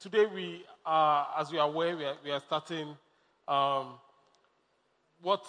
[0.00, 2.94] Today we are, as we are aware, we are, we are starting
[3.48, 3.94] um,
[5.22, 5.44] what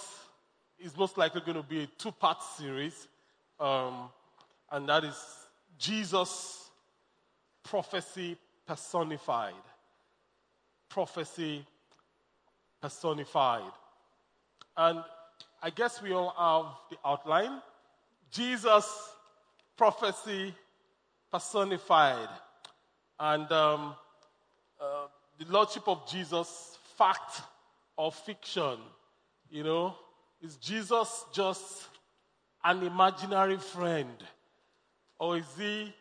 [0.79, 3.07] is most likely going to be a two-part series,
[3.59, 4.09] um,
[4.71, 5.15] and that is
[5.77, 6.69] Jesus'
[7.63, 9.53] prophecy personified.
[10.89, 11.65] Prophecy
[12.81, 13.71] personified.
[14.77, 15.03] And
[15.61, 17.61] I guess we all have the outline.
[18.31, 19.09] Jesus'
[19.77, 20.53] prophecy
[21.31, 22.29] personified.
[23.19, 23.95] And um,
[24.79, 25.07] uh,
[25.39, 27.41] the Lordship of Jesus, fact
[27.97, 28.77] or fiction?
[29.49, 29.95] You know,
[30.41, 31.87] is Jesus just
[32.65, 34.15] an imaginary friend?
[35.19, 35.93] Or is he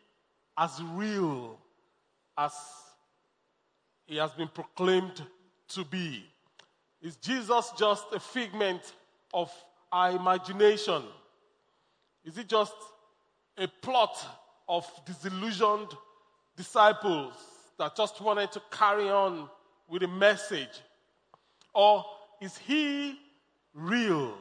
[0.59, 1.59] as real
[2.37, 2.53] as
[4.07, 5.23] he has been proclaimed
[5.69, 6.25] to be?
[7.03, 8.95] Is Jesus just a figment
[9.33, 9.53] of
[9.93, 11.03] our imagination?
[12.25, 12.75] Is it just
[13.59, 14.17] a plot
[14.69, 15.89] of disillusioned
[16.57, 17.35] disciples
[17.79, 19.51] that just wanted to carry on
[19.89, 20.81] with a message?
[21.75, 22.05] Or
[22.41, 23.19] is he
[23.75, 24.35] real?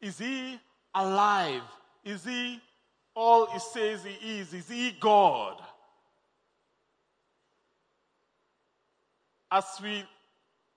[0.00, 0.58] Is he
[0.98, 1.62] alive?
[2.04, 2.60] Is he
[3.14, 4.52] all he says he is?
[4.52, 5.60] Is he God?
[9.50, 10.04] As we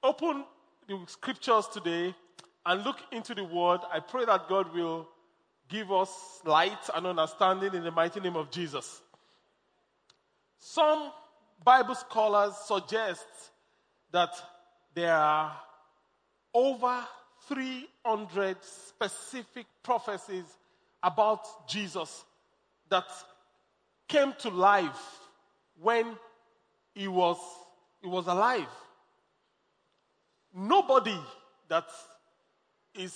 [0.02, 0.46] open
[0.88, 2.16] the scriptures today
[2.66, 5.08] and look into the word, I pray that God will
[5.68, 9.02] give us light and understanding in the mighty name of Jesus.
[10.60, 11.12] Some
[11.64, 13.26] Bible scholars suggest
[14.12, 14.34] that
[14.94, 15.56] there are
[16.54, 17.06] over
[17.52, 20.46] 300 specific prophecies
[21.04, 22.24] about Jesus
[22.90, 23.04] that
[24.08, 25.20] came to life
[25.82, 26.16] when
[26.96, 27.38] he was,
[28.02, 28.68] he was alive.
[30.54, 31.18] Nobody
[31.68, 31.88] that
[32.96, 33.14] is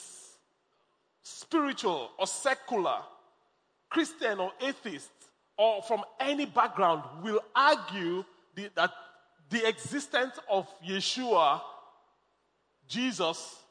[1.22, 2.98] spiritual or secular,
[3.90, 5.12] Christian or atheist,
[5.58, 8.26] or from any background will argue
[8.56, 8.92] the, that
[9.50, 11.62] the existence of Yeshua,
[12.88, 13.62] Jesus,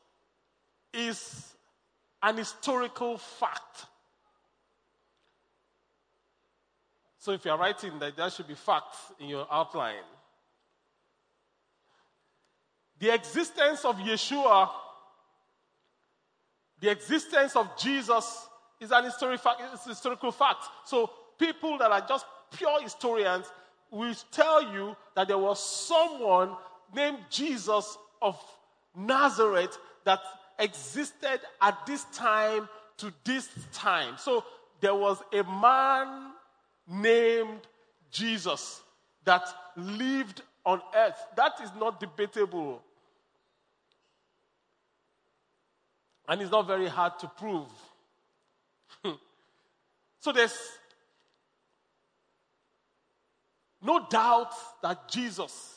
[0.95, 1.55] is
[2.23, 3.87] an historical fact.
[7.19, 10.05] So if you're writing that, there should be facts in your outline.
[12.99, 14.71] The existence of Yeshua,
[16.81, 18.47] the existence of Jesus
[18.81, 20.65] is an historical fact.
[20.85, 22.27] So people that are just
[22.57, 23.47] pure historians
[23.91, 26.51] will tell you that there was someone
[26.95, 28.39] named Jesus of
[28.97, 30.21] Nazareth that
[30.59, 34.15] existed at this time to this time.
[34.19, 34.45] So
[34.81, 36.33] there was a man
[36.89, 37.61] named
[38.11, 38.83] Jesus
[39.25, 39.43] that
[39.77, 41.17] lived on earth.
[41.37, 42.83] That is not debatable.
[46.29, 47.69] And it's not very hard to prove.
[50.21, 50.57] so there's
[53.83, 55.75] no doubt that Jesus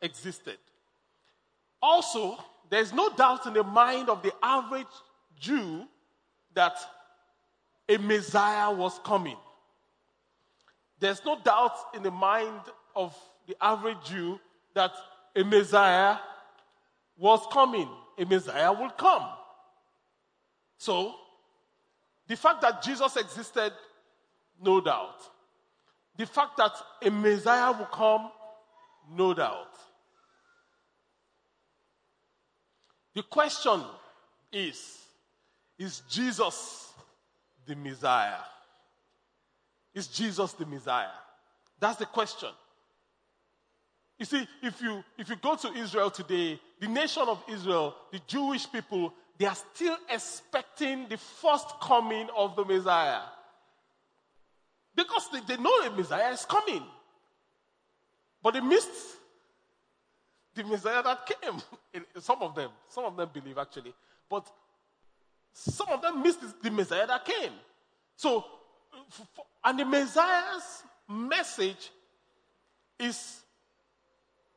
[0.00, 0.56] existed.
[1.82, 2.38] Also,
[2.70, 4.86] there's no doubt in the mind of the average
[5.38, 5.86] Jew
[6.54, 6.76] that
[7.88, 9.36] a Messiah was coming.
[11.00, 12.60] There's no doubt in the mind
[12.96, 13.14] of
[13.46, 14.40] the average Jew
[14.74, 14.92] that
[15.36, 16.16] a Messiah
[17.18, 17.88] was coming.
[18.18, 19.28] A Messiah will come.
[20.78, 21.14] So,
[22.26, 23.72] the fact that Jesus existed,
[24.62, 25.20] no doubt.
[26.16, 26.72] The fact that
[27.02, 28.30] a Messiah will come,
[29.14, 29.68] no doubt.
[33.14, 33.82] The question
[34.52, 34.98] is
[35.78, 36.92] Is Jesus
[37.66, 38.42] the Messiah?
[39.94, 41.06] Is Jesus the Messiah?
[41.78, 42.50] That's the question.
[44.18, 48.20] You see, if you, if you go to Israel today, the nation of Israel, the
[48.26, 53.22] Jewish people, they are still expecting the first coming of the Messiah.
[54.94, 56.82] Because they, they know the Messiah is coming.
[58.42, 58.90] But they missed
[60.54, 61.60] the Messiah that came.
[61.92, 63.94] in Some of them, some of them believe actually.
[64.28, 64.46] But
[65.52, 67.52] some of them missed the Messiah that came.
[68.16, 68.44] So,
[69.64, 71.90] and the Messiah's message
[72.98, 73.40] is,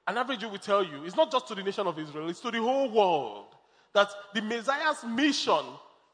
[0.08, 2.40] an average Jew will tell you, it's not just to the nation of Israel, it's
[2.42, 3.56] to the whole world.
[3.94, 5.66] That the Messiah's mission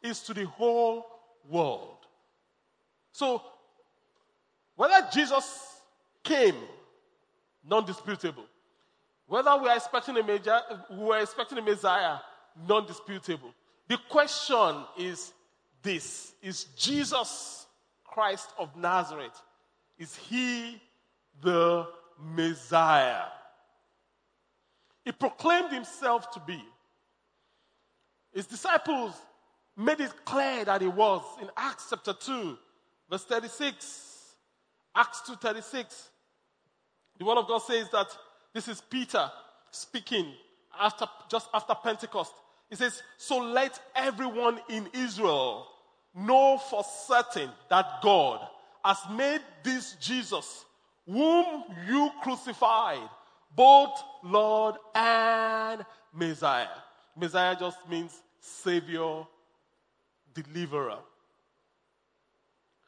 [0.02, 1.06] is to the whole
[1.50, 1.98] world.
[3.12, 3.42] So,
[4.76, 5.82] whether Jesus
[6.24, 6.56] came,
[7.68, 8.46] non disputable.
[9.34, 12.18] Whether we are expecting a major, we are expecting a Messiah,
[12.68, 13.52] non disputable.
[13.88, 15.34] The question is
[15.82, 17.66] this Is Jesus
[18.04, 19.42] Christ of Nazareth?
[19.98, 20.80] Is he
[21.42, 21.88] the
[22.24, 23.24] Messiah?
[25.04, 26.64] He proclaimed himself to be.
[28.34, 29.16] His disciples
[29.76, 32.56] made it clear that he was in Acts chapter 2,
[33.10, 34.36] verse 36.
[34.96, 36.12] Acts 2:36.
[37.18, 38.16] The word of God says that
[38.54, 39.32] this is Peter
[39.72, 40.28] speaking
[40.80, 42.34] after just after Pentecost.
[42.70, 45.68] He says, "So let everyone in Israel
[46.14, 48.48] know for certain that God
[48.84, 50.66] has made this Jesus,
[51.06, 53.10] whom you crucified,
[53.56, 56.68] both Lord and Messiah.
[57.16, 59.26] Messiah just means Savior,
[60.34, 61.00] Deliverer.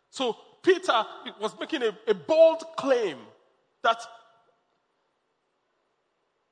[0.10, 1.06] So Peter
[1.40, 3.18] was making a, a bold claim
[3.84, 4.02] that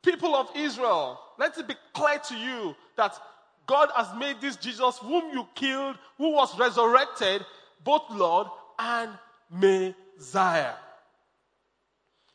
[0.03, 3.17] people of Israel, let it be clear to you that
[3.65, 7.44] God has made this Jesus, whom you killed, who was resurrected,
[7.83, 8.47] both Lord
[8.77, 9.09] and
[9.50, 10.73] Messiah.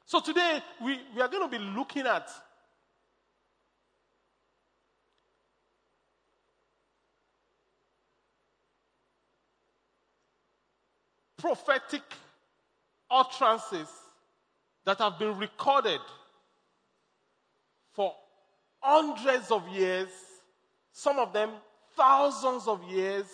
[0.07, 2.31] So today we, we are going to be looking at
[11.37, 12.03] prophetic
[13.11, 13.89] utterances
[14.85, 16.01] that have been recorded
[17.99, 18.15] for
[18.79, 20.07] hundreds of years,
[20.93, 21.51] some of them
[21.97, 23.27] thousands of years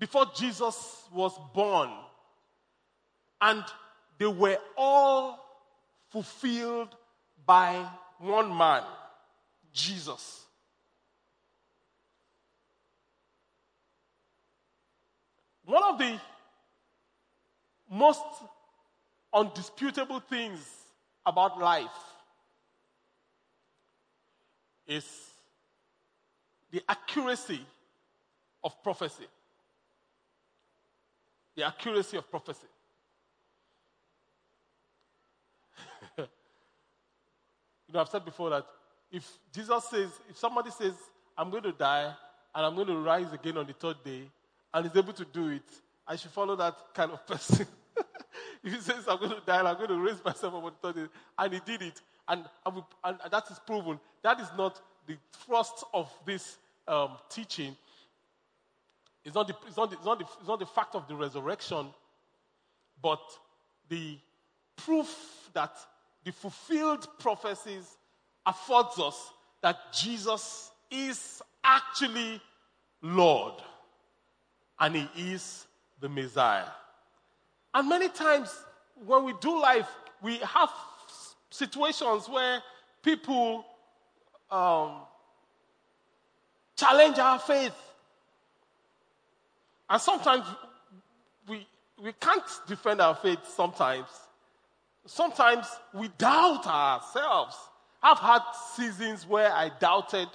[0.00, 1.88] before Jesus was born.
[3.40, 3.62] And
[4.18, 5.38] they were all
[6.10, 6.88] fulfilled
[7.46, 7.88] by
[8.18, 8.82] one man,
[9.72, 10.44] Jesus.
[15.64, 16.20] One of the
[17.88, 18.24] most
[19.32, 20.58] undisputable things
[21.24, 22.11] about life
[24.86, 25.04] is
[26.70, 27.60] the accuracy
[28.64, 29.26] of prophecy.
[31.56, 32.66] The accuracy of prophecy.
[36.18, 36.24] you
[37.92, 38.66] know, I've said before that
[39.10, 40.94] if Jesus says, if somebody says,
[41.36, 42.12] I'm going to die
[42.54, 44.22] and I'm going to rise again on the third day,
[44.74, 45.62] and is able to do it,
[46.06, 47.66] I should follow that kind of person.
[48.64, 50.72] if he says, I'm going to die and I'm going to raise myself up on
[50.80, 54.48] the third day, and he did it, and, and, and that is proven, that is
[54.56, 55.16] not the
[55.46, 56.56] thrust of this
[56.88, 57.76] um, teaching.
[59.24, 61.14] It's not, the, it's, not the, it's, not the, it's not the fact of the
[61.14, 61.86] resurrection,
[63.00, 63.20] but
[63.88, 64.18] the
[64.76, 65.76] proof that
[66.24, 67.96] the fulfilled prophecies
[68.46, 69.30] affords us
[69.60, 72.40] that Jesus is actually
[73.00, 73.54] Lord
[74.78, 75.66] and he is
[76.00, 76.68] the Messiah.
[77.74, 78.54] And many times
[79.06, 79.88] when we do life,
[80.20, 80.70] we have
[81.50, 82.62] situations where
[83.02, 83.64] people
[84.52, 84.92] um,
[86.76, 87.74] challenge our faith.
[89.88, 90.44] And sometimes
[91.48, 91.66] we,
[92.02, 94.06] we can't defend our faith sometimes.
[95.06, 97.56] Sometimes we doubt ourselves.
[98.02, 98.40] I've had
[98.74, 100.28] seasons where I doubted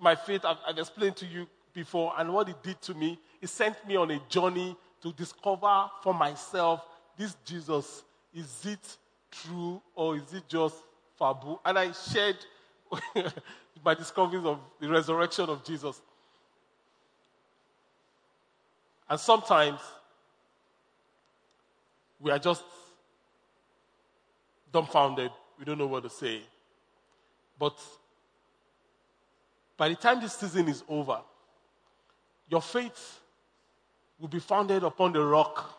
[0.00, 0.44] my faith.
[0.44, 3.96] I've, I've explained to you before, and what it did to me, it sent me
[3.96, 6.84] on a journey to discover for myself
[7.16, 8.02] this Jesus.
[8.34, 8.96] Is it
[9.30, 10.76] true or is it just
[11.20, 11.58] fabu?
[11.64, 12.36] And I shared
[13.84, 16.00] my discoveries of the resurrection of Jesus.
[19.08, 19.80] And sometimes
[22.20, 22.62] we are just
[24.72, 25.30] dumbfounded.
[25.58, 26.42] We don't know what to say.
[27.58, 27.76] But
[29.76, 31.18] by the time this season is over,
[32.48, 33.20] your faith
[34.18, 35.78] will be founded upon the rock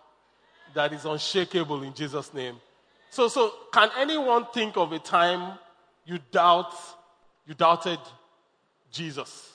[0.74, 2.56] that is unshakable in Jesus' name.
[3.10, 5.58] So, so can anyone think of a time
[6.06, 6.74] you doubt
[7.46, 8.00] you doubted
[8.92, 9.52] Jesus?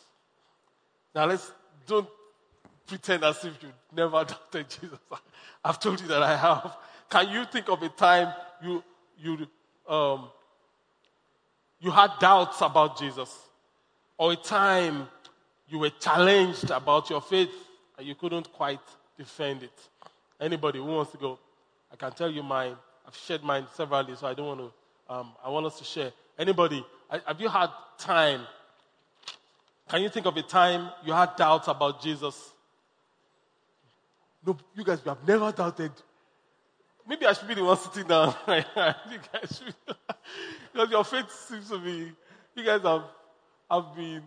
[1.15, 1.51] Now let's
[1.87, 2.09] don't
[2.87, 4.99] pretend as if you never doubted Jesus.
[5.65, 6.77] I've told you that I have.
[7.09, 8.83] Can you think of a time you
[9.19, 9.47] you
[9.89, 10.29] um,
[11.81, 13.35] you had doubts about Jesus,
[14.19, 15.09] or a time
[15.69, 17.51] you were challenged about your faith
[17.99, 18.81] and you couldn't quite
[19.17, 19.89] defend it.
[20.41, 21.39] Anybody who wants to go?
[21.93, 22.77] I can tell you mine.
[23.07, 25.15] I've shared mine severally, so I don't want to.
[25.15, 26.13] Um, I want us to share.
[26.39, 26.85] Anybody?
[27.11, 28.47] Have you had time?
[29.89, 32.53] Can you think of a time you had doubts about Jesus?
[34.45, 35.93] No, you guys, you have never doubted.
[37.09, 38.35] Maybe I should be the one sitting down.
[38.49, 39.75] you guys should,
[40.73, 42.13] because your faith seems to be.
[42.55, 43.05] You guys have
[43.71, 44.23] have been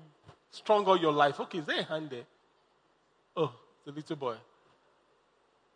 [0.52, 1.40] strong all your life.
[1.40, 2.24] Okay, is there a hand there?
[3.36, 3.54] Oh,
[3.86, 4.36] the little boy.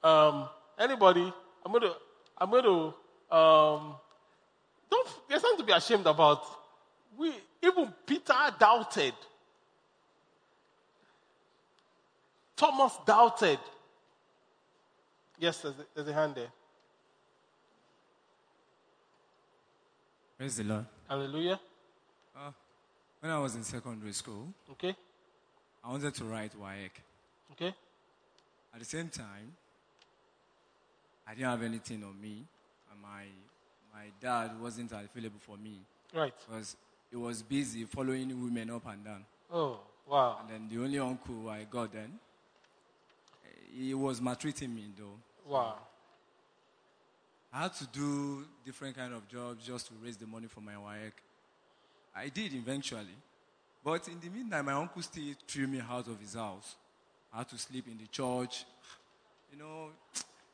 [0.04, 1.32] Um, anybody?
[1.66, 1.96] I'm going to,
[2.38, 3.96] I'm going to, um,
[4.92, 6.44] don't, there's something to be ashamed about.
[7.18, 9.14] We, even Peter doubted.
[12.56, 13.60] Thomas doubted.
[15.40, 16.48] Yes, there's a, there's a hand there.
[20.38, 20.86] Praise the Lord.
[21.08, 21.60] Hallelujah.
[22.36, 22.52] Uh,
[23.20, 24.96] when I was in secondary school, Okay.
[25.84, 26.90] I wanted to write WAEC.
[27.52, 27.74] Okay.
[28.74, 29.54] At the same time,
[31.28, 32.44] I didn't have anything on me,
[32.92, 33.24] and my
[33.94, 35.80] my dad wasn't available for me
[36.14, 36.34] Right.
[36.48, 36.76] because
[37.14, 39.24] he was busy following women up and down.
[39.54, 39.80] Oh,
[40.10, 40.40] wow.
[40.42, 42.12] And then the only uncle I got then,
[43.46, 45.20] eh, he was maltreating me though.
[45.48, 45.76] Wow.
[47.54, 50.74] I had to do different kind of jobs just to raise the money for my
[50.74, 51.12] WAEC.
[52.16, 53.16] I did eventually.
[53.84, 56.74] But in the meantime, my uncle still threw me out of his house.
[57.32, 58.66] I had to sleep in the church.
[59.52, 59.90] You know,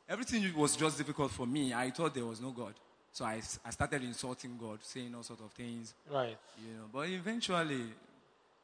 [0.06, 1.72] everything was just difficult for me.
[1.72, 2.74] I thought there was no God.
[3.12, 6.36] So I, I started insulting God, saying all sorts of things, Right.
[6.64, 6.84] you know.
[6.92, 7.86] But eventually,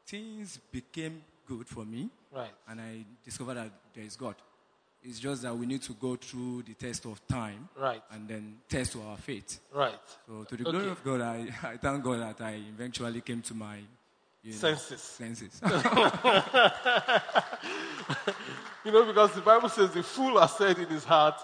[0.07, 2.09] things became good for me.
[2.33, 2.51] Right.
[2.69, 4.37] And I discovered that there is God.
[5.03, 8.03] It's just that we need to go through the test of time Right.
[8.13, 9.61] and then test our faith.
[9.73, 9.95] Right.
[10.27, 10.91] So to the glory Okay.
[10.91, 13.77] of God, I, I thank God that I eventually came to my
[14.43, 15.01] you know, Senses.
[15.03, 15.61] senses.
[18.85, 21.35] You know, because the Bible says the fool has said in his heart,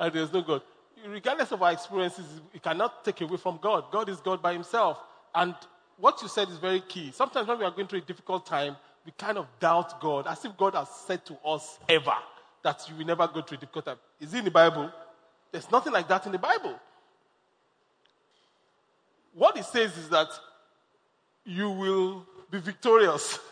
[0.00, 0.60] and there's no God.
[1.06, 3.84] Regardless of our experiences, we cannot take away from God.
[3.92, 4.98] God is God by himself.
[5.34, 5.54] And
[5.98, 7.12] what you said is very key.
[7.12, 10.44] Sometimes when we are going through a difficult time, we kind of doubt God, as
[10.44, 12.14] if God has said to us ever
[12.62, 13.98] that you will never go through a difficult time.
[14.18, 14.90] Is it in the Bible?
[15.52, 16.74] There's nothing like that in the Bible.
[19.34, 20.28] What it says is that
[21.44, 23.38] you will be victorious.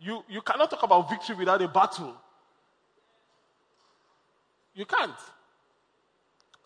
[0.00, 2.14] You, you cannot talk about victory without a battle.
[4.74, 5.10] You can't.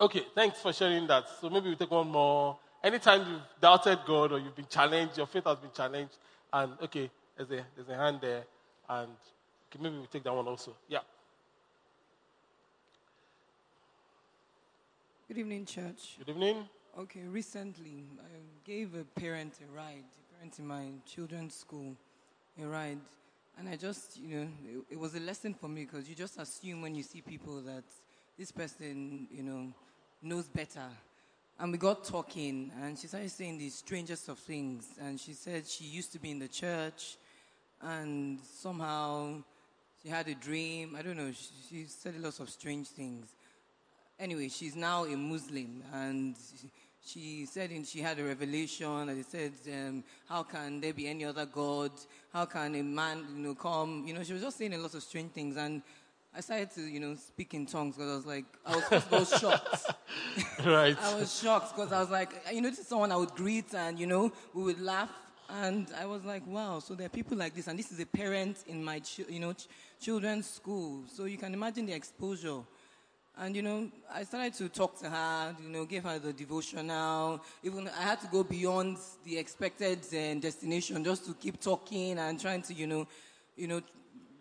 [0.03, 1.23] Okay, thanks for sharing that.
[1.39, 2.57] So maybe we take one more.
[2.83, 6.17] Anytime you've doubted God or you've been challenged, your faith has been challenged,
[6.51, 8.43] and okay, there's a, there's a hand there,
[8.89, 9.11] and
[9.71, 10.75] okay, maybe we take that one also.
[10.89, 10.99] Yeah.
[15.29, 16.17] Good evening, church.
[16.17, 16.65] Good evening.
[16.99, 21.95] Okay, recently I gave a parent a ride, a parent in my children's school,
[22.61, 22.99] a ride.
[23.57, 26.37] And I just, you know, it, it was a lesson for me because you just
[26.37, 27.85] assume when you see people that
[28.37, 29.73] this person, you know,
[30.23, 30.87] knows better.
[31.59, 34.87] And we got talking, and she started saying the strangest of things.
[34.99, 37.17] And she said she used to be in the church,
[37.81, 39.35] and somehow
[40.01, 40.95] she had a dream.
[40.97, 43.27] I don't know, she, she said lots of strange things
[44.19, 46.35] anyway, she's now a Muslim, and
[47.05, 51.07] she said in, she had a revelation, and it said, um, "How can there be
[51.07, 51.91] any other god?
[52.31, 54.93] How can a man, you know, come?" You know, she was just saying a lot
[54.93, 55.81] of strange things, and
[56.35, 59.07] I started to, you know, speak in tongues because I was like, I was, first
[59.07, 59.91] of all shocked.
[60.65, 60.97] Right.
[60.99, 63.73] I was shocked because I was like, you know, this is someone I would greet,
[63.75, 65.11] and you know, we would laugh.
[65.49, 68.05] And I was like, wow, so there are people like this, and this is a
[68.05, 69.67] parent in my, chi- you know, ch-
[70.01, 71.03] children's school.
[71.13, 72.61] So you can imagine the exposure.
[73.37, 77.41] And you know, I started to talk to her, you know, give her the devotional.
[77.63, 82.39] Even I had to go beyond the expected uh, destination just to keep talking and
[82.39, 83.07] trying to, you know,
[83.55, 83.81] you know,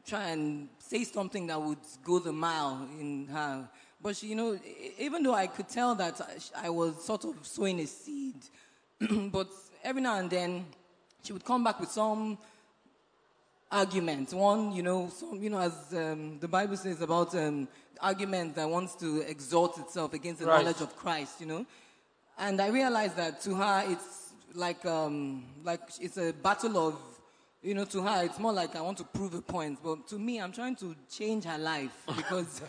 [0.07, 3.69] try and say something that would go the mile in her.
[4.03, 4.59] But she, you know,
[4.99, 8.35] even though I could tell that I- I was sort of sowing a seed,
[9.31, 9.49] but
[9.85, 10.67] every now and then
[11.23, 12.37] she would come back with some
[13.71, 14.33] argument.
[14.35, 17.69] One, you know, some, you know, as um, the Bible says about um,
[18.01, 21.67] argument that wants to exalt itself against the knowledge of Christ, you know.
[22.39, 26.99] And I realized that to her, it's like, um, like it's a battle of,
[27.63, 29.79] you know, to her, it's more like I want to prove a point.
[29.83, 32.61] But to me, I'm trying to change her life because,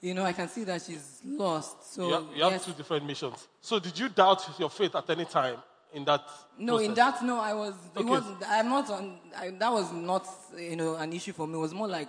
[0.00, 1.92] you know, I can see that she's lost.
[1.94, 2.64] So You have, you have yes.
[2.64, 3.48] two different missions.
[3.60, 5.56] So did you doubt your faith at any time
[5.92, 6.22] in that?
[6.58, 7.74] No, in that, no, I was.
[7.94, 8.08] It Okay.
[8.08, 8.38] wasn't.
[8.48, 9.18] I'm not on.
[9.36, 10.26] I, that was not,
[10.56, 11.54] you know, an issue for me.
[11.54, 12.08] It was more like,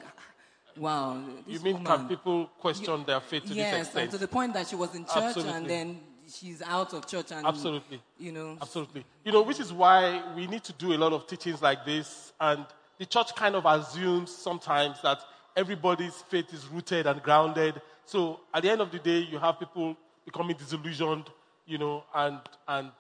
[0.77, 1.21] wow.
[1.45, 1.87] You mean woman.
[1.91, 4.03] can people question their faith to yes, this extent?
[4.03, 5.53] and to the point that she was in church Absolutely.
[5.53, 5.99] and then
[6.31, 8.01] she's out of church and Absolutely.
[8.19, 8.57] you know.
[8.61, 9.05] Absolutely.
[9.23, 12.33] You know, which is why we need to do a lot of teachings like this.
[12.39, 12.65] And
[12.97, 15.19] the church kind of assumes sometimes that
[15.55, 17.81] everybody's faith is rooted and grounded.
[18.05, 19.95] So at the end of the day, you have people
[20.25, 21.25] becoming disillusioned,
[21.65, 22.91] you know, and, and,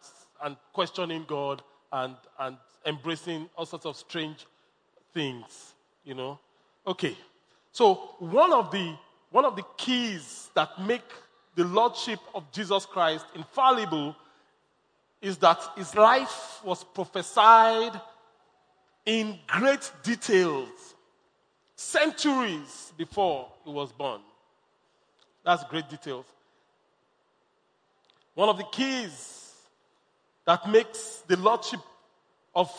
[0.43, 4.45] and questioning God and, and embracing all sorts of strange
[5.13, 6.39] things, you know.
[6.85, 7.15] Okay.
[7.71, 8.95] So one of the,
[9.31, 11.03] one of the keys that make
[11.55, 14.15] the Lordship of Jesus Christ infallible
[15.21, 17.99] is that his life was prophesied
[19.05, 20.95] in great details
[21.75, 24.21] centuries before he was born.
[25.45, 26.25] That's great details.
[28.35, 29.53] One of the keys
[30.45, 31.79] that makes the lordship
[32.53, 32.69] of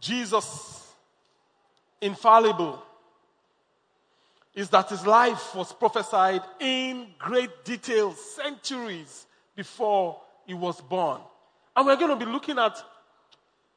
[0.00, 0.92] Jesus
[2.00, 2.82] infallible
[4.54, 11.20] is that his life was prophesied in great detail centuries before he was born.
[11.74, 12.76] And we're going to be looking at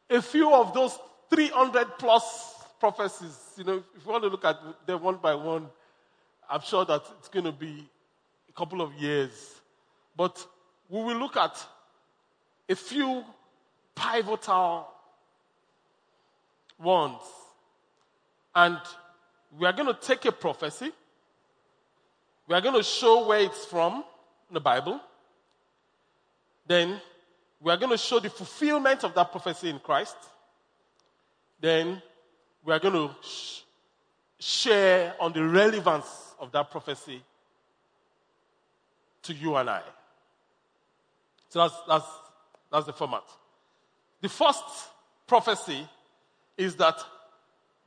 [0.10, 0.98] a few of those
[1.30, 3.38] 300 plus prophecies.
[3.58, 5.68] You know, if you want to look at them one by one,
[6.50, 7.90] I'm sure that it's going to be
[8.48, 9.56] a couple of years.
[10.16, 10.46] But
[10.90, 11.58] we will look at
[12.70, 13.24] a few
[13.96, 14.88] pivotal
[16.80, 17.22] ones.
[18.56, 18.80] And
[19.58, 20.92] we are going to take a prophecy.
[22.48, 24.04] We are going to show where it's from
[24.50, 25.00] in the Bible.
[26.68, 27.02] Then
[27.62, 30.16] we are going to show the fulfillment of that prophecy in Christ.
[31.60, 32.02] Then
[32.64, 33.62] we are going to sh-
[34.40, 37.22] share on the relevance of that prophecy
[39.24, 39.82] to you and I.
[41.50, 42.06] So that's, that's,
[42.72, 43.24] that's the format.
[44.22, 44.64] The first
[45.26, 45.88] prophecy
[46.58, 46.98] is that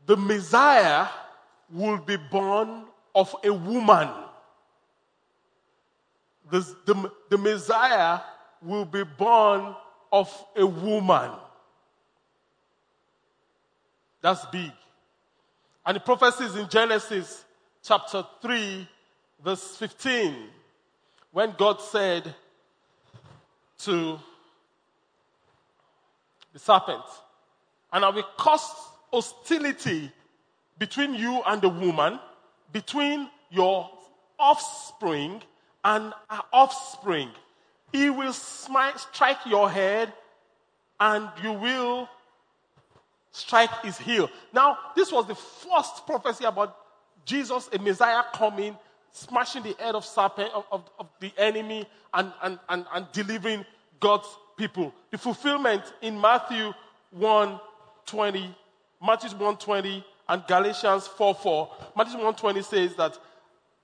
[0.06, 1.06] the Messiah
[1.72, 2.84] will be born
[3.14, 4.08] of a woman.
[6.50, 8.20] The, the, the Messiah
[8.62, 9.74] will be born
[10.12, 11.30] of a woman.
[14.20, 14.72] That's big.
[15.86, 17.44] And the prophecies in Genesis
[17.82, 18.88] chapter 3,
[19.42, 20.34] verse 15,
[21.32, 22.34] when God said
[23.78, 24.18] to
[26.52, 27.04] the serpent,
[27.92, 28.70] and I will cause
[29.12, 30.12] hostility
[30.80, 32.18] between you and the woman,
[32.72, 33.88] between your
[34.38, 35.42] offspring
[35.84, 37.28] and her offspring.
[37.92, 40.12] He will strike your head
[40.98, 42.08] and you will
[43.30, 44.30] strike his heel.
[44.54, 46.76] Now, this was the first prophecy about
[47.26, 48.76] Jesus, a Messiah coming,
[49.12, 53.66] smashing the head of serpent of, of, of the enemy and, and, and, and delivering
[54.00, 54.94] God's people.
[55.10, 56.72] The fulfillment in Matthew
[57.10, 57.60] 1
[58.06, 58.56] 20,
[59.02, 61.70] Matthew 1 20 and Galatians 4 4.
[61.96, 63.18] Matthew 1 20 says that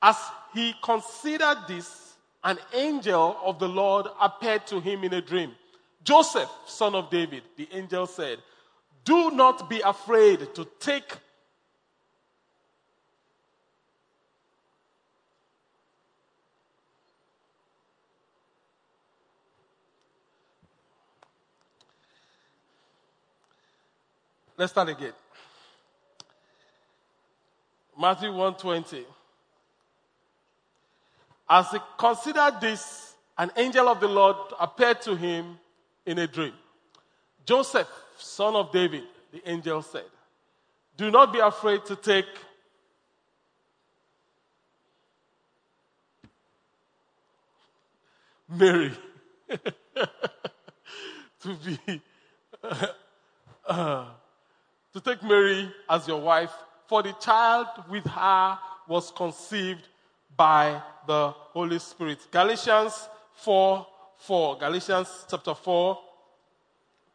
[0.00, 0.16] as
[0.54, 5.56] he considered this, an angel of the Lord appeared to him in a dream.
[6.04, 8.38] Joseph, son of David, the angel said,
[9.04, 11.18] Do not be afraid to take
[24.58, 25.12] Let's start again.
[27.98, 29.04] Matthew 120.
[31.48, 35.58] As he considered this, an angel of the Lord appeared to him
[36.04, 36.52] in a dream.
[37.44, 40.04] Joseph, son of David, the angel said,
[40.96, 42.26] Do not be afraid to take
[48.48, 48.92] Mary
[51.40, 52.00] to be
[53.66, 54.04] uh,
[54.92, 56.52] to take Mary as your wife,
[56.88, 59.88] for the child with her was conceived
[60.36, 62.18] by the Holy Spirit.
[62.30, 63.86] Galatians 4
[64.18, 64.58] 4.
[64.58, 65.98] Galatians chapter 4,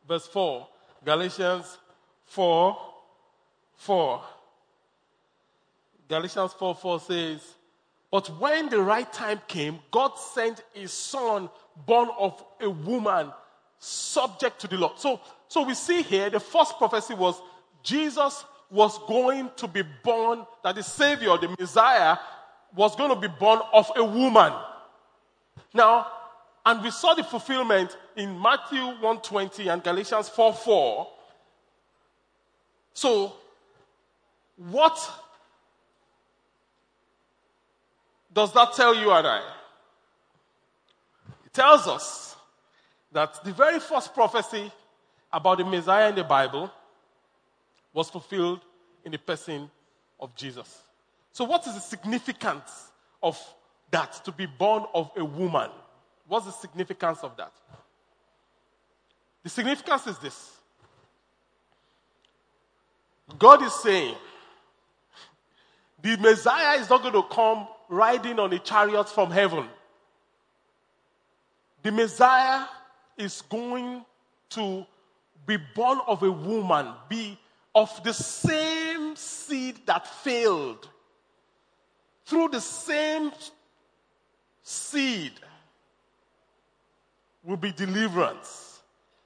[0.08, 0.68] verse 4.
[1.04, 1.78] Galatians
[2.26, 2.78] 4
[3.76, 4.22] 4.
[6.08, 7.56] Galatians 4 4 says,
[8.12, 11.50] But when the right time came, God sent a son
[11.86, 13.32] born of a woman
[13.80, 14.94] subject to the law.
[14.96, 17.42] So, so we see here the first prophecy was
[17.82, 22.18] Jesus was going to be born, that the Savior, the Messiah,
[22.74, 24.54] was going to be born of a woman.
[25.74, 26.08] Now,
[26.66, 31.08] and we saw the fulfillment in Matthew 120 and Galatians 4 4.
[32.94, 33.34] So,
[34.56, 35.12] what
[38.32, 39.42] does that tell you and I?
[41.46, 42.36] It tells us
[43.12, 44.72] that the very first prophecy
[45.34, 46.72] about the Messiah in the Bible
[47.94, 48.62] was fulfilled
[49.06, 49.70] in the person
[50.20, 50.84] of Jesus.
[51.34, 53.40] So, what is the significance of
[53.92, 55.70] that to be born of a woman?
[56.28, 57.52] What's the significance of that?
[59.44, 60.52] The significance is this
[63.38, 64.16] God is saying,
[66.02, 69.66] the Messiah is not going to come riding on a chariot from heaven.
[71.84, 72.66] The Messiah
[73.18, 74.06] is going
[74.52, 74.86] to
[75.46, 77.38] be born of a woman, be
[77.74, 80.90] of the same seed that failed,
[82.26, 83.32] through the same
[84.64, 85.34] seed
[87.44, 88.82] will be deliverance.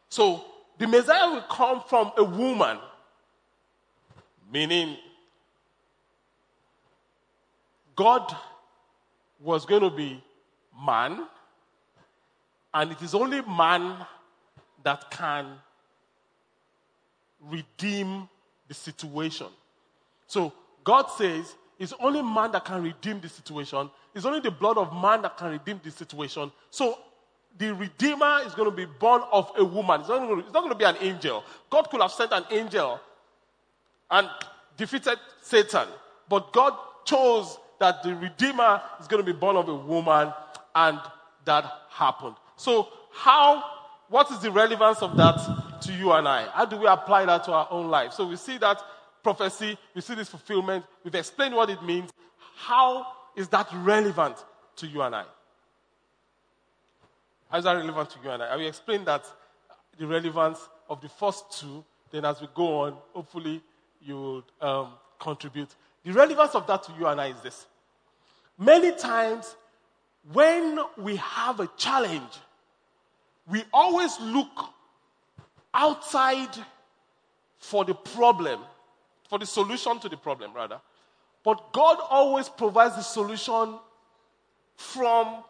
[0.09, 0.45] So
[0.77, 2.77] the Messiah will come from a woman,
[4.51, 4.97] meaning
[7.95, 8.35] God
[9.39, 10.23] was going to be
[10.85, 11.27] man,
[12.73, 14.05] and it is only man
[14.83, 15.47] that can
[17.41, 18.27] redeem
[18.67, 19.47] the situation.
[20.27, 23.89] So God says It's only man that can redeem the situation.
[24.13, 26.51] It's only the blood of man that can redeem the situation.
[26.69, 26.97] So
[27.57, 30.01] the Redeemer is going to be born of a woman.
[30.01, 31.43] It's not, going to, it's not going to be an angel.
[31.69, 32.99] God could have sent an angel
[34.09, 34.29] and
[34.77, 35.87] defeated Satan.
[36.29, 36.73] But God
[37.05, 40.33] chose that the Redeemer is going to be born of a woman,
[40.75, 40.99] and
[41.43, 42.35] that happened.
[42.55, 43.63] So, how,
[44.09, 45.39] what is the relevance of that
[45.85, 46.47] to you and I?
[46.49, 48.13] How do we apply that to our own life?
[48.13, 48.81] So, we see that
[49.23, 52.11] prophecy, we see this fulfillment, we've explained what it means.
[52.55, 54.37] How is that relevant
[54.77, 55.23] to you and I?
[57.49, 58.47] How is that relevant to you and I?
[58.47, 59.23] I will explain that
[59.97, 61.83] the relevance of the first two.
[62.11, 63.61] Then, as we go on, hopefully,
[64.01, 65.69] you will um, contribute.
[66.03, 67.65] The relevance of that to you and I is this.
[68.57, 69.55] Many times,
[70.31, 72.39] when we have a challenge,
[73.47, 74.69] we always look
[75.75, 76.55] outside
[77.59, 78.59] for the problem
[79.29, 80.79] for the solution to the problem, rather.
[81.43, 83.79] But God always provides the solution
[84.75, 85.43] from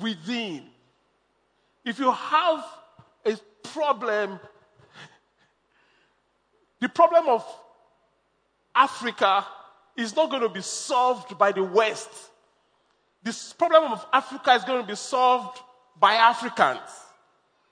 [0.00, 0.64] within.
[1.84, 2.64] If you have
[3.24, 4.38] a problem,
[6.80, 7.44] the problem of
[8.74, 9.46] Africa
[9.96, 12.08] is not going to be solved by the West.
[13.22, 15.60] This problem of Africa is going to be solved
[15.98, 16.80] by Africans.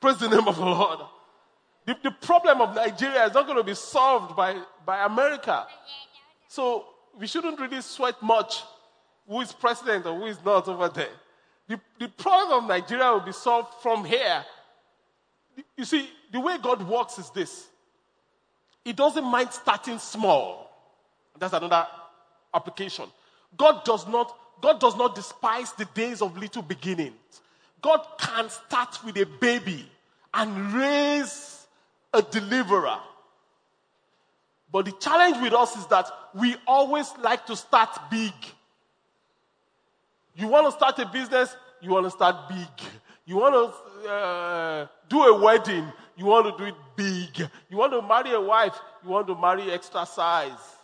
[0.01, 1.01] Praise the name of the Lord.
[1.89, 5.67] The, the problem of Nigeria is not going to be solved by, by America.
[6.47, 6.85] So
[7.19, 8.63] we shouldn't really sweat much
[9.27, 11.09] who is president or who is not over there.
[11.67, 14.45] The, the problem of Nigeria will be solved from here.
[15.79, 17.69] You see, the way God works is this
[18.85, 20.71] He doesn't mind starting small.
[21.39, 21.87] That's another
[22.53, 23.07] application.
[23.57, 27.15] God does not, God does not despise the days of little beginnings.
[27.81, 29.91] God can start with a baby
[30.35, 31.58] and raise
[32.13, 32.99] a deliverer.
[34.71, 38.33] But the challenge with us is that we always like to start big.
[40.35, 42.89] You want to start a business, you want to start big.
[43.25, 47.49] You want to uh, do a wedding, you want to do it big.
[47.69, 50.77] You want to marry a wife, you want to marry extra size.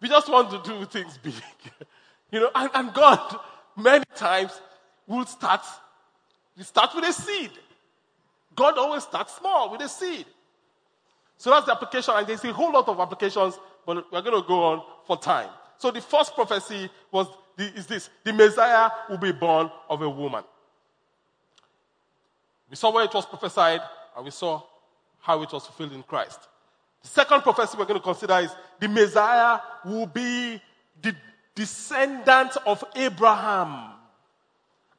[0.00, 1.34] We just want to do things big.
[2.32, 3.38] you know, and, and God,
[3.76, 4.58] many times,
[5.16, 5.62] will start,
[6.56, 7.50] we start with a seed.
[8.54, 10.26] God always starts small with a seed.
[11.36, 14.46] So that's the application, and there's a whole lot of applications, but we're going to
[14.46, 15.48] go on for time.
[15.78, 20.08] So the first prophecy was the, is this: the Messiah will be born of a
[20.08, 20.44] woman.
[22.68, 23.80] We saw where it was prophesied,
[24.14, 24.62] and we saw
[25.20, 26.40] how it was fulfilled in Christ.
[27.02, 30.60] The second prophecy we're going to consider is the Messiah will be
[31.00, 31.16] the
[31.54, 33.94] descendant of Abraham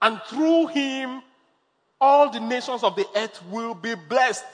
[0.01, 1.21] and through him
[1.99, 4.45] all the nations of the earth will be blessed.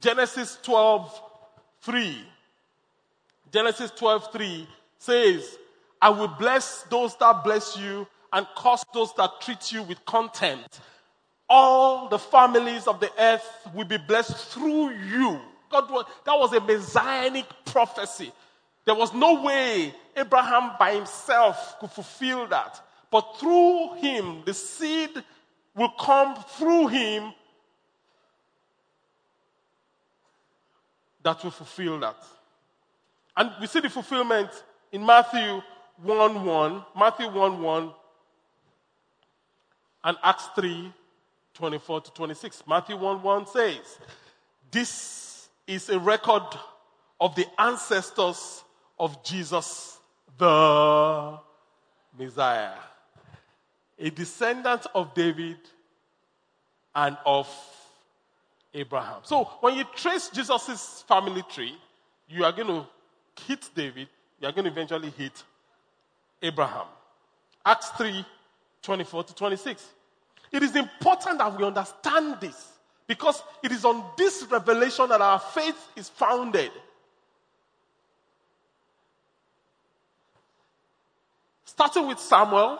[0.00, 1.22] Genesis 12
[1.82, 2.24] 3.
[3.52, 5.58] Genesis 12 3 says,
[6.02, 10.80] I will bless those that bless you and curse those that treat you with contempt.
[11.48, 15.40] All the families of the earth will be blessed through you.
[15.70, 15.88] God,
[16.24, 18.32] that was a messianic prophecy.
[18.84, 22.80] There was no way Abraham by himself could fulfill that.
[23.10, 25.10] But through him, the seed
[25.74, 27.32] will come through him
[31.22, 32.16] that will fulfill that.
[33.36, 34.50] And we see the fulfillment
[34.90, 35.60] in Matthew
[36.02, 37.92] 1 1, Matthew 1 1,
[40.04, 40.92] and Acts 3
[41.54, 42.62] 24 to 26.
[42.66, 43.98] Matthew 1 1 says,
[44.70, 46.44] This is a record
[47.20, 48.62] of the ancestors
[48.98, 49.95] of Jesus
[50.38, 51.38] the
[52.18, 52.74] Messiah,
[53.98, 55.58] a descendant of David
[56.94, 57.48] and of
[58.74, 59.20] Abraham.
[59.22, 61.74] So when you trace Jesus' family tree,
[62.28, 62.86] you are going to
[63.46, 64.08] hit David,
[64.40, 65.42] you are going to eventually hit
[66.42, 66.86] Abraham.
[67.64, 68.24] Acts 3
[68.82, 69.84] 24 to 26.
[70.52, 72.72] It is important that we understand this
[73.08, 76.70] because it is on this revelation that our faith is founded.
[81.76, 82.78] Starting with Samuel,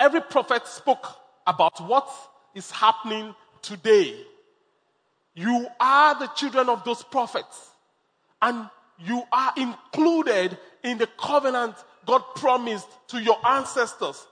[0.00, 1.06] every prophet spoke
[1.46, 2.10] about what
[2.52, 4.16] is happening today.
[5.36, 7.70] You are the children of those prophets,
[8.42, 11.76] and you are included in the covenant
[12.06, 14.26] God promised to your ancestors.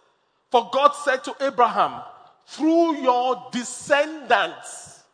[0.50, 2.02] For God said to Abraham,
[2.44, 5.04] through your descendants,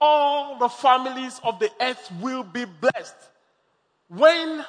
[0.00, 3.14] all the families of the earth will be blessed.
[4.08, 4.64] When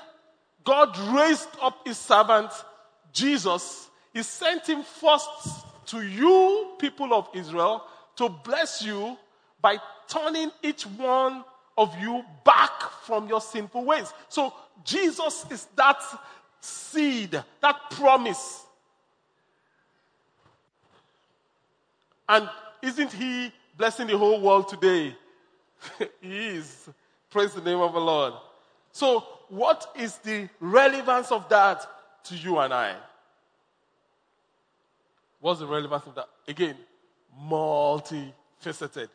[0.63, 2.51] God raised up his servant,
[3.13, 3.89] Jesus.
[4.13, 5.29] He sent him first
[5.87, 7.83] to you, people of Israel,
[8.17, 9.17] to bless you
[9.61, 11.43] by turning each one
[11.77, 14.11] of you back from your sinful ways.
[14.27, 16.01] So Jesus is that
[16.59, 18.65] seed, that promise.
[22.27, 22.49] And
[22.81, 25.15] isn't he blessing the whole world today?
[26.21, 26.89] he is.
[27.29, 28.33] Praise the name of the Lord.
[28.91, 31.85] So, what is the relevance of that
[32.25, 32.95] to you and I?
[35.41, 36.27] What's the relevance of that?
[36.47, 36.75] Again,
[37.41, 39.09] multifaceted.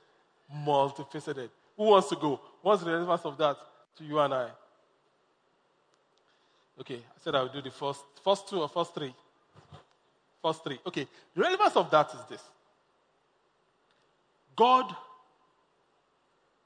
[0.53, 1.51] Multifaceted.
[1.77, 2.41] Who wants to go?
[2.63, 3.57] What's the relevance of that
[3.99, 4.49] to you and I?
[6.81, 9.15] Okay, I said I would do the first, first two or first three.
[10.43, 10.79] First three.
[10.87, 12.43] Okay, the relevance of that is this
[14.57, 14.95] God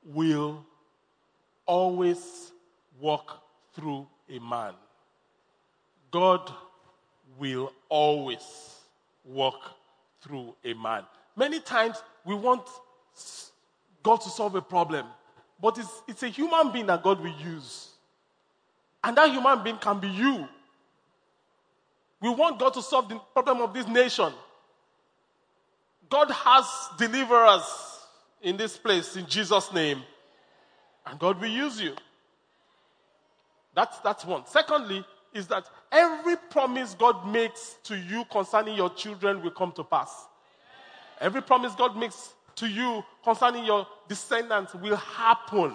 [0.05, 0.65] will
[1.67, 2.53] always
[3.01, 3.43] walk
[3.79, 4.73] through a man.
[6.11, 6.53] God
[7.39, 8.75] will always
[9.25, 9.61] walk
[10.21, 11.05] through a man.
[11.37, 12.63] Many times we want
[14.03, 15.07] God to solve a problem,
[15.63, 17.91] but it's, it's a human being that God will use.
[19.05, 20.49] And that human being can be you.
[22.21, 24.33] We want God to solve the problem of this nation.
[26.11, 26.65] God has
[26.99, 27.63] deliverers
[28.43, 30.03] in this place in Jesus' name.
[31.07, 31.95] And God will use you.
[33.79, 34.45] That's, that's one.
[34.45, 39.85] Secondly, is that every promise God makes to you concerning your children will come to
[39.85, 40.27] pass.
[41.21, 45.75] Every promise God makes to you concerning your descendants will happen.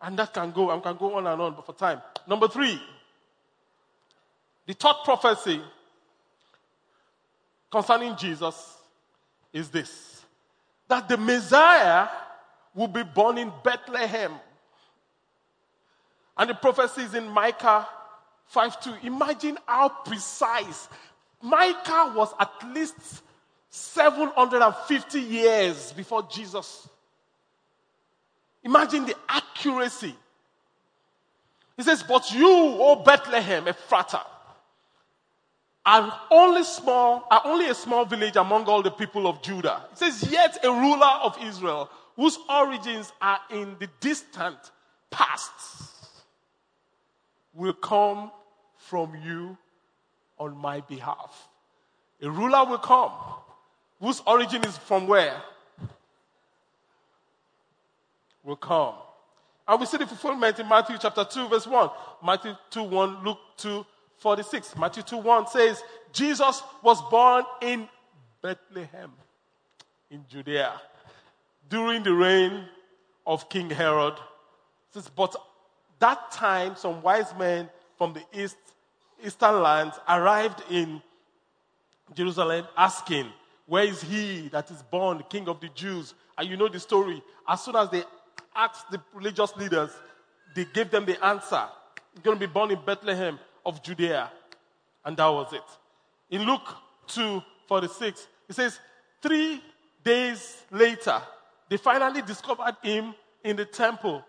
[0.00, 2.00] And that can go, and can go on and on, but for time.
[2.26, 2.80] Number three,
[4.64, 5.60] the third prophecy
[7.70, 8.78] concerning Jesus
[9.52, 10.22] is this
[10.88, 12.08] that the Messiah
[12.74, 14.32] will be born in Bethlehem.
[16.36, 17.86] And the prophecy is in Micah
[18.46, 18.94] 5 2.
[19.04, 20.88] Imagine how precise.
[21.42, 23.22] Micah was at least
[23.70, 26.88] 750 years before Jesus.
[28.62, 30.14] Imagine the accuracy.
[31.76, 34.24] He says, But you, O Bethlehem, Ephratah,
[35.84, 39.84] are only small, are only a small village among all the people of Judah.
[39.92, 44.56] It says, Yet a ruler of Israel, whose origins are in the distant
[45.10, 45.52] past,
[47.54, 48.30] will come
[48.76, 49.56] from you
[50.38, 51.48] on my behalf.
[52.20, 53.12] A ruler will come
[54.00, 55.40] whose origin is from where?
[58.42, 58.94] Will come.
[59.66, 61.90] And we see the fulfillment in Matthew chapter 2, verse 1.
[62.22, 63.86] Matthew 2 1, Luke 2
[64.18, 64.76] 46.
[64.76, 67.88] Matthew 2 1 says, Jesus was born in
[68.42, 69.12] Bethlehem,
[70.10, 70.80] in Judea,
[71.70, 72.66] during the reign
[73.26, 74.14] of King Herod.
[74.92, 75.34] Says, but
[75.98, 78.56] that time, some wise men from the east,
[79.24, 81.02] eastern lands arrived in
[82.14, 83.26] Jerusalem asking,
[83.66, 86.14] where is he that is born, king of the Jews?
[86.36, 87.22] And you know the story.
[87.48, 88.04] As soon as they
[88.54, 89.90] asked the religious leaders,
[90.54, 91.64] they gave them the answer.
[92.12, 94.30] He's going to be born in Bethlehem of Judea.
[95.04, 95.62] And that was it.
[96.30, 96.68] In Luke
[97.08, 98.78] 2 46, it says,
[99.22, 99.62] Three
[100.04, 101.20] days later,
[101.68, 104.22] they finally discovered him in the temple,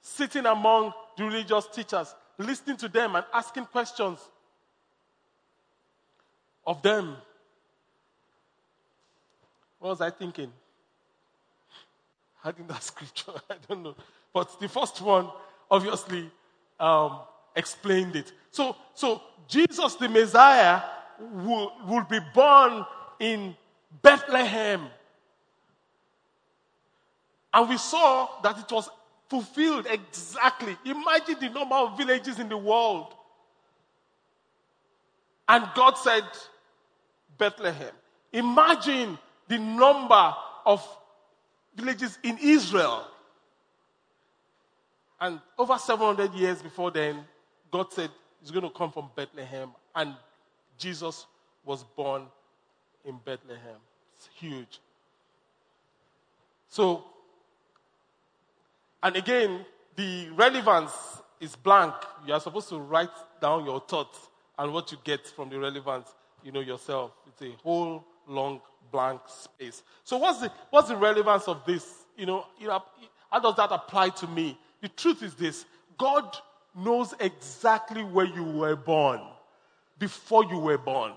[0.00, 4.18] sitting among the religious teachers, listening to them and asking questions
[6.66, 7.16] of them.
[9.78, 10.52] What was I thinking?
[12.42, 13.96] Having that scripture, I don't know.
[14.32, 15.30] But the first one,
[15.70, 16.30] obviously,
[16.78, 17.20] um,
[17.56, 18.32] explained it.
[18.50, 20.82] So, so Jesus, the Messiah,
[21.18, 22.84] will, will be born
[23.18, 23.56] in
[24.02, 24.86] Bethlehem.
[27.52, 28.88] And we saw that it was
[29.28, 30.76] fulfilled exactly.
[30.84, 33.14] Imagine the number of villages in the world.
[35.48, 36.24] And God said,
[37.38, 37.92] Bethlehem.
[38.32, 40.34] Imagine the number
[40.66, 40.86] of
[41.74, 43.06] villages in Israel.
[45.20, 47.24] And over 700 years before then,
[47.70, 48.10] God said
[48.40, 50.14] he's going to come from Bethlehem, and
[50.78, 51.26] Jesus
[51.64, 52.26] was born
[53.04, 53.76] in Bethlehem.
[54.16, 54.80] It's huge.
[56.68, 57.04] So,
[59.02, 59.64] and again,
[59.96, 60.92] the relevance
[61.40, 61.94] is blank.
[62.26, 66.08] You are supposed to write down your thoughts and what you get from the relevance,
[66.42, 67.12] you know, yourself.
[67.26, 69.82] It's a whole long blank space.
[70.04, 72.04] So what's the, what's the relevance of this?
[72.16, 72.82] You know, you know,
[73.30, 74.58] how does that apply to me?
[74.80, 75.64] The truth is this
[75.96, 76.36] God
[76.76, 79.20] knows exactly where you were born
[79.98, 81.12] before you were born.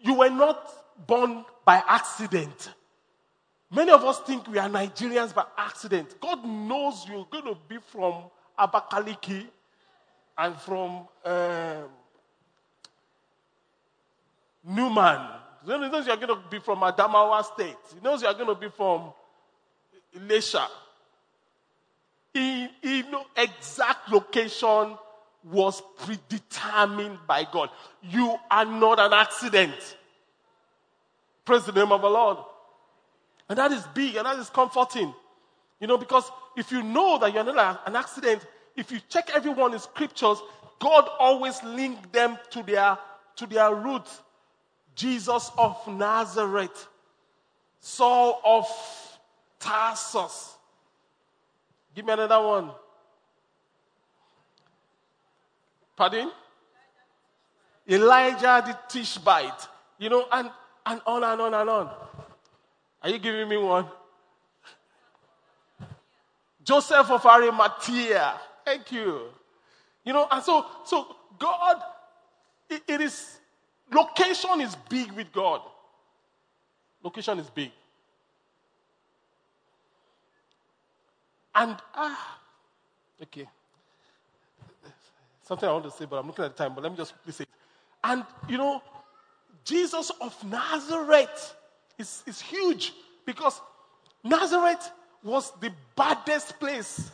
[0.00, 0.70] You were not
[1.06, 2.70] born by accident.
[3.74, 6.20] Many of us think we are Nigerians by accident.
[6.20, 8.24] God knows you're going to be from
[8.58, 9.46] Abakaliki
[10.38, 11.84] and from um,
[14.64, 15.20] Newman
[15.66, 17.76] he knows you're going to be from Adamawa State.
[17.94, 19.12] He knows you're going to be from
[20.14, 20.66] Elisha.
[22.32, 23.04] He, he
[23.36, 24.98] exact location
[25.44, 27.70] was predetermined by God.
[28.02, 29.96] You are not an accident.
[31.44, 32.38] Praise the name of the Lord.
[33.48, 35.12] And that is big and that is comforting.
[35.80, 39.74] You know, because if you know that you're not an accident, if you check everyone
[39.74, 40.38] in scriptures,
[40.78, 42.98] God always linked them to their,
[43.36, 44.22] to their roots.
[44.94, 46.86] Jesus of Nazareth,
[47.80, 48.66] Saul of
[49.58, 50.54] Tarsus.
[51.94, 52.70] Give me another one.
[55.96, 56.30] Pardon?
[57.88, 59.68] Elijah the Tishbite.
[59.98, 60.50] You know, and,
[60.86, 61.90] and on and on and on.
[63.04, 63.84] Are you giving me one?
[66.64, 68.40] Joseph of Arimathea.
[68.64, 69.26] Thank you.
[70.06, 71.82] You know, and so, so God,
[72.70, 73.38] it, it is,
[73.92, 75.60] location is big with God.
[77.02, 77.70] Location is big.
[81.54, 82.38] And, ah,
[83.22, 83.46] okay.
[85.42, 87.12] Something I want to say, but I'm looking at the time, but let me just
[87.12, 87.50] quickly say it.
[88.02, 88.82] And, you know,
[89.62, 91.54] Jesus of Nazareth
[91.98, 92.92] is huge
[93.24, 93.60] because
[94.22, 94.90] Nazareth
[95.22, 97.10] was the baddest place.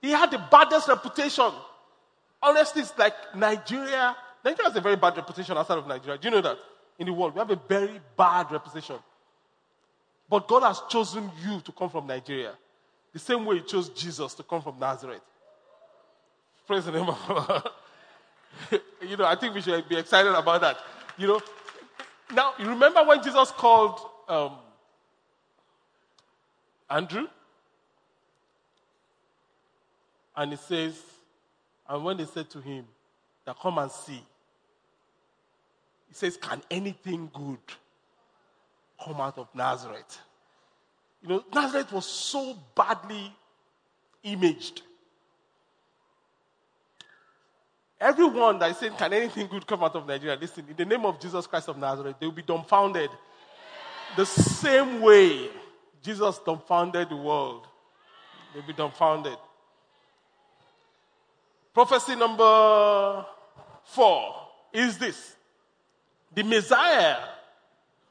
[0.00, 1.50] He had the baddest reputation.
[2.42, 4.16] Honestly, it's like Nigeria.
[4.44, 6.18] Nigeria has a very bad reputation outside of Nigeria.
[6.18, 6.58] Do you know that?
[6.98, 8.96] In the world, we have a very bad reputation.
[10.28, 12.52] But God has chosen you to come from Nigeria.
[13.12, 15.22] The same way He chose Jesus to come from Nazareth.
[16.66, 17.70] Praise the name of God.
[19.08, 20.78] you know, I think we should be excited about that.
[21.16, 21.40] You know,
[22.34, 24.52] now you remember when Jesus called um,
[26.90, 27.26] Andrew?
[30.36, 31.00] And he says,
[31.88, 32.84] and when they said to him,
[33.46, 34.22] that come and see,
[36.08, 37.58] he says, Can anything good
[39.02, 40.20] come out of Nazareth?
[41.22, 43.32] You know, Nazareth was so badly
[44.22, 44.82] imaged.
[48.00, 50.36] Everyone that is saying, Can anything good come out of Nigeria?
[50.40, 53.10] Listen, in the name of Jesus Christ of Nazareth, they will be dumbfounded.
[54.16, 55.48] The same way
[56.02, 57.66] Jesus dumbfounded the world,
[58.52, 59.36] they'll be dumbfounded.
[61.72, 63.26] Prophecy number
[63.84, 64.34] four
[64.72, 65.36] is this
[66.34, 67.16] the Messiah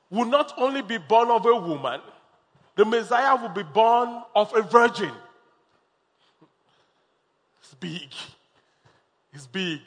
[0.09, 2.01] will not only be born of a woman,
[2.75, 5.11] the Messiah will be born of a virgin.
[7.61, 8.09] It's big.
[9.35, 9.81] It's big.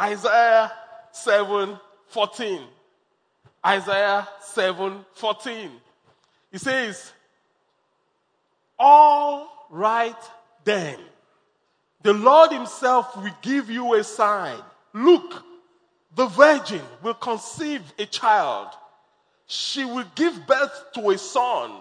[0.00, 0.70] Isaiah
[1.10, 2.60] 7 14.
[3.66, 5.70] Isaiah 7 14.
[6.52, 7.12] He says,
[8.78, 10.16] All right
[10.64, 10.98] then.
[12.02, 14.58] The Lord Himself will give you a sign.
[14.94, 15.44] Look,
[16.14, 18.68] the virgin will conceive a child.
[19.46, 21.72] She will give birth to a son,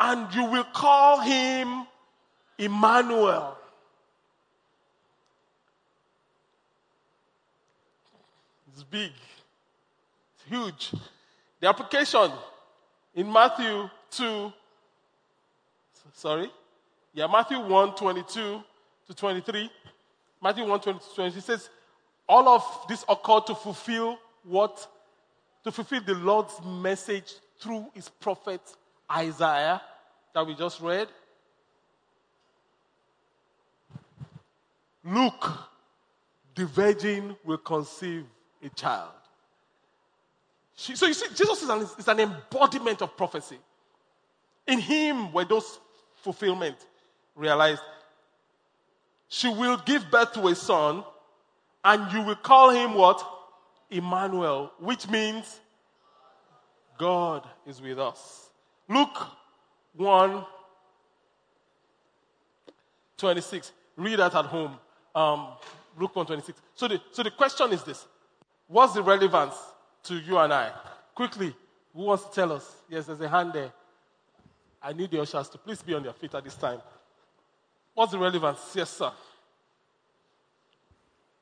[0.00, 1.86] and you will call him
[2.58, 3.59] Emmanuel.
[8.72, 9.10] It's big,
[10.34, 10.92] it's huge.
[11.60, 12.30] The application
[13.14, 14.52] in Matthew 2,
[16.14, 16.50] sorry,
[17.12, 18.62] yeah, Matthew 1 22
[19.08, 19.70] to 23.
[20.40, 21.68] Matthew 1 20 to 20 says,
[22.28, 24.86] All of this occurred to fulfill what?
[25.64, 28.60] To fulfill the Lord's message through his prophet
[29.10, 29.82] Isaiah
[30.32, 31.08] that we just read.
[35.04, 35.50] Look,
[36.54, 38.24] the virgin will conceive
[38.64, 39.10] a child.
[40.76, 43.58] She, so you see, Jesus is an, is an embodiment of prophecy.
[44.66, 45.78] In him were those
[46.16, 46.76] fulfillment
[47.34, 47.82] realized.
[49.28, 51.04] She will give birth to a son,
[51.84, 53.24] and you will call him what?
[53.90, 55.60] Emmanuel, which means
[56.98, 58.50] God is with us.
[58.88, 59.26] Luke
[59.96, 60.44] 1
[63.16, 63.72] 26.
[63.96, 64.76] Read that at home.
[65.14, 65.48] Um,
[65.98, 66.60] Luke 1 26.
[66.74, 68.06] So the, so the question is this
[68.70, 69.56] What's the relevance
[70.04, 70.70] to you and I?
[71.12, 71.52] Quickly,
[71.92, 72.72] who wants to tell us?
[72.88, 73.72] Yes, there's a hand there.
[74.80, 76.80] I need the ushers to please be on their feet at this time.
[77.94, 78.60] What's the relevance?
[78.76, 79.10] Yes, sir.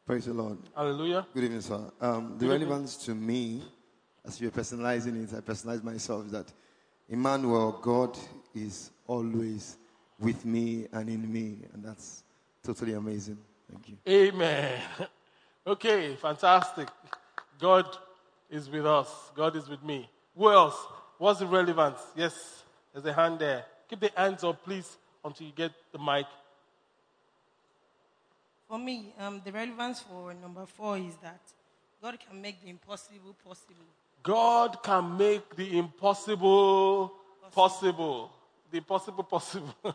[0.07, 0.57] Praise the Lord.
[0.75, 1.27] Hallelujah.
[1.35, 1.93] Good evening, sir.
[2.01, 3.61] Um, the Good relevance to me,
[4.27, 6.51] as you're personalizing it, I personalize myself, is that
[7.11, 8.17] Emmanuel, God
[8.55, 9.77] is always
[10.19, 12.25] with me and in me, and that's
[12.63, 13.37] totally amazing.
[13.71, 13.99] Thank you.
[14.09, 14.81] Amen.
[15.69, 16.89] Okay, fantastic.
[17.61, 17.85] God
[18.49, 19.11] is with us.
[19.37, 20.09] God is with me.
[20.35, 20.75] Who else?
[21.19, 22.01] What's the relevance?
[22.17, 23.67] Yes, there's a hand there.
[23.91, 26.25] Keep the hands up, please, until you get the mic.
[28.67, 31.41] For me, um, the relevance for number four is that
[32.01, 33.85] God can make the impossible possible.
[34.23, 37.13] God can make the impossible
[37.53, 38.31] possible.
[38.71, 39.75] the impossible possible.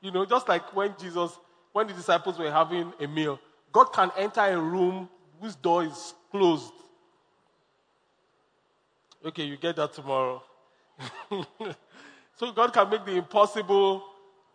[0.00, 1.36] you know, just like when Jesus,
[1.72, 3.40] when the disciples were having a meal,
[3.72, 5.08] God can enter a room
[5.40, 6.72] whose door is closed.
[9.24, 10.42] Okay, you get that tomorrow.
[12.36, 14.04] so God can make the impossible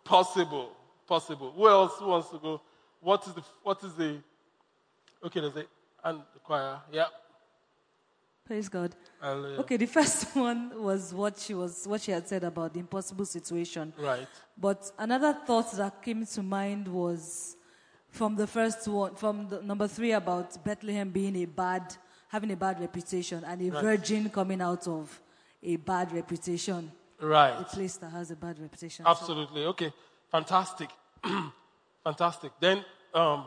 [0.04, 0.72] possible.
[1.06, 1.52] Possible.
[1.52, 2.60] Who else wants to go?
[3.00, 4.18] What is the what is the
[5.24, 5.64] okay, there's a
[6.06, 6.80] and the choir.
[6.92, 7.06] Yeah.
[8.44, 8.94] Praise God.
[9.20, 9.58] Hallelujah.
[9.60, 13.24] Okay, the first one was what she was what she had said about the impossible
[13.24, 13.92] situation.
[13.98, 14.28] Right.
[14.56, 17.56] But another thought that came to mind was
[18.16, 21.94] from the first one, from the number three about Bethlehem being a bad,
[22.28, 23.82] having a bad reputation, and a Right.
[23.82, 25.20] virgin coming out of
[25.62, 26.90] a bad reputation,
[27.20, 27.60] Right.
[27.60, 29.04] a place that has a bad reputation.
[29.04, 29.66] So- Absolutely.
[29.66, 29.92] Okay.
[30.30, 30.90] Fantastic.
[32.04, 32.52] Fantastic.
[32.58, 33.46] Then, um,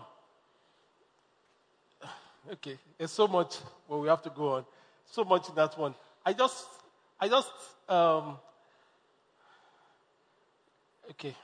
[2.52, 3.58] okay, there's so much
[3.88, 4.66] where we have to go on.
[5.06, 5.96] So much in that one.
[6.26, 6.68] I just,
[7.20, 7.52] I just,
[7.90, 8.38] um,
[11.10, 11.36] okay.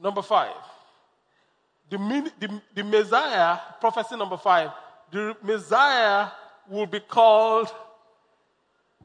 [0.00, 0.73] Number five.
[1.94, 4.70] The, the, the Messiah, prophecy number five,
[5.12, 6.28] the Messiah
[6.68, 7.72] will be called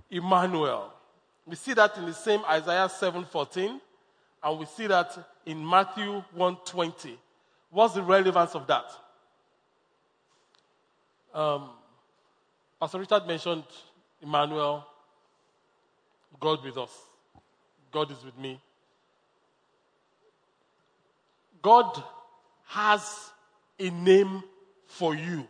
[0.10, 0.92] Emmanuel.
[1.46, 3.80] We see that in the same Isaiah 7:14,
[4.42, 5.16] and we see that
[5.46, 7.16] in Matthew 1:20.
[7.70, 8.86] What's the relevance of that?
[11.32, 11.70] Um,
[12.80, 13.66] Pastor Richard mentioned
[14.20, 14.84] Emmanuel,
[16.40, 16.92] God with us.
[17.92, 18.60] God is with me.
[21.62, 22.04] God
[22.70, 23.32] has
[23.80, 24.44] a name
[24.86, 25.48] for you.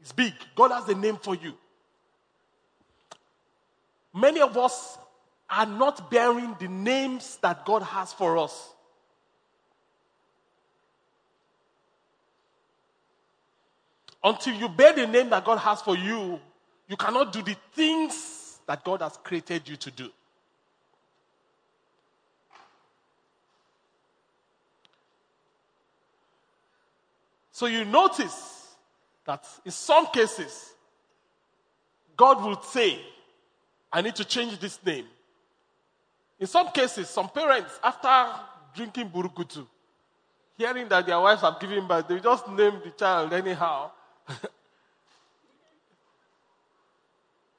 [0.00, 0.32] It's big.
[0.54, 1.52] God has a name for you.
[4.14, 4.96] Many of us
[5.50, 8.72] are not bearing the names that God has for us.
[14.22, 16.38] Until you bear the name that God has for you,
[16.86, 20.10] you cannot do the things that God has created you to do.
[27.58, 28.68] So you notice
[29.24, 30.74] that in some cases,
[32.16, 33.00] God will say,
[33.92, 35.06] I need to change this name.
[36.38, 38.26] In some cases, some parents, after
[38.76, 39.66] drinking burukutu,
[40.56, 43.90] hearing that their wives have given birth, they just name the child anyhow.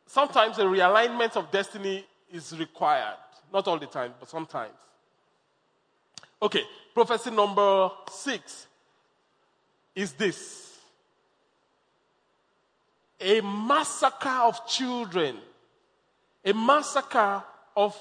[0.07, 3.17] sometimes a realignment of destiny is required.
[3.51, 4.77] Not all the time, but sometimes.
[6.41, 8.67] Okay, prophecy number six
[9.99, 10.77] is this
[13.19, 15.35] a massacre of children,
[16.45, 17.43] a massacre
[17.75, 17.97] of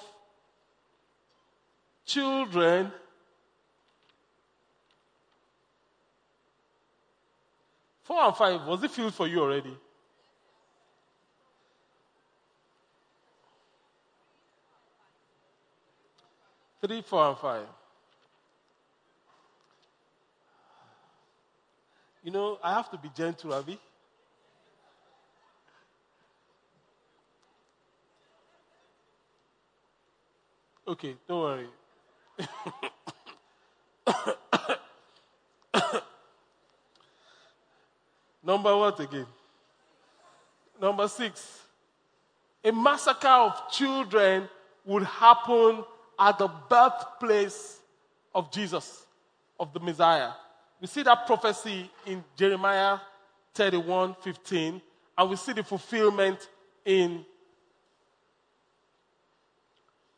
[2.07, 2.93] children
[8.09, 9.77] Four and five, was it filled for you already?
[16.81, 17.67] Three, four, and five.
[22.29, 23.79] You know, I have to be gentle, Abby.
[30.87, 31.69] Okay, don't worry.
[38.45, 39.25] Number what again?
[40.79, 41.63] Number six.
[42.63, 44.51] A massacre of children
[44.85, 45.83] would happen
[46.19, 47.79] at the birthplace
[48.35, 49.07] of Jesus,
[49.59, 50.33] of the Messiah.
[50.81, 52.99] We see that prophecy in Jeremiah
[53.55, 54.81] 31 15,
[55.17, 56.49] and we see the fulfillment
[56.85, 57.25] in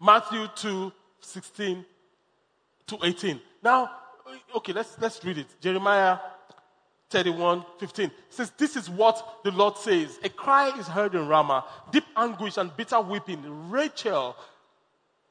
[0.00, 1.84] Matthew 2 16
[2.86, 3.40] to 18.
[3.62, 3.90] Now,
[4.56, 5.46] okay, let's, let's read it.
[5.60, 6.18] Jeremiah
[7.10, 10.18] 31 15 It says, This is what the Lord says.
[10.22, 13.70] A cry is heard in Ramah, deep anguish and bitter weeping.
[13.70, 14.36] Rachel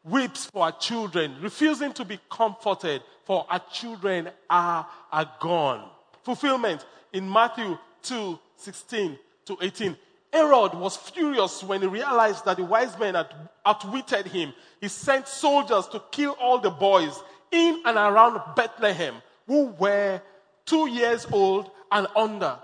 [0.03, 5.87] weeps for her children, refusing to be comforted, for our children are, are gone.
[6.23, 9.95] Fulfillment in Matthew 2 16 to 18.
[10.33, 13.27] Herod was furious when he realized that the wise men had
[13.63, 14.51] outwitted him.
[14.81, 17.21] He sent soldiers to kill all the boys
[17.51, 20.19] in and around Bethlehem who were
[20.65, 22.57] two years old and under,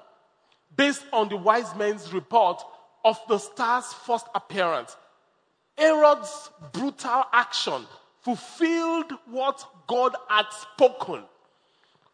[0.76, 2.60] based on the wise men's report
[3.04, 4.98] of the star's first appearance.
[5.78, 7.86] Herod's brutal action
[8.26, 11.22] fulfilled what God had spoken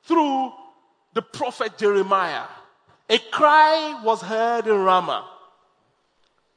[0.03, 0.51] through
[1.13, 2.43] the prophet Jeremiah.
[3.09, 5.25] A cry was heard in Ramah,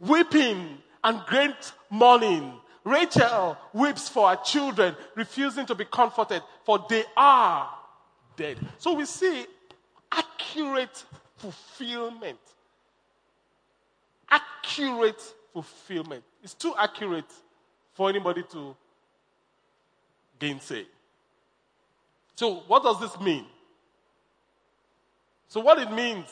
[0.01, 2.53] weeping and great mourning.
[2.83, 7.71] Rachel weeps for her children, refusing to be comforted, for they are
[8.37, 8.59] dead.
[8.79, 9.47] So we see
[10.11, 11.05] accurate
[11.37, 12.41] fulfillment.
[14.29, 16.25] Accurate fulfillment.
[16.43, 17.33] It's too accurate
[17.93, 18.75] for anybody to
[20.39, 20.87] gainsay.
[22.37, 23.47] So, what does this mean?
[25.49, 26.27] So, what it means,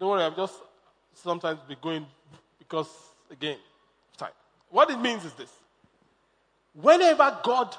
[0.00, 0.54] don't worry, I'm just
[1.14, 2.06] sometimes be going
[2.58, 2.88] because,
[3.30, 3.58] again,
[4.16, 4.32] time.
[4.70, 5.52] What it means is this
[6.74, 7.74] whenever God,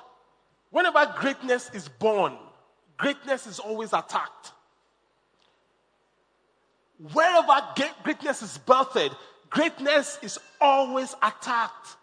[0.72, 2.38] whenever greatness is born,
[2.98, 4.54] greatness is always attacked.
[7.14, 7.62] Wherever
[8.04, 9.16] greatness is birthed,
[9.50, 11.96] greatness is always attacked.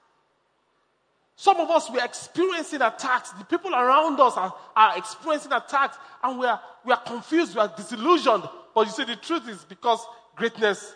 [1.37, 3.31] Some of us, we are experiencing attacks.
[3.33, 7.61] The people around us are, are experiencing attacks, and we are, we are confused, we
[7.61, 8.45] are disillusioned.
[8.75, 10.01] But you see, the truth is because
[10.35, 10.95] greatness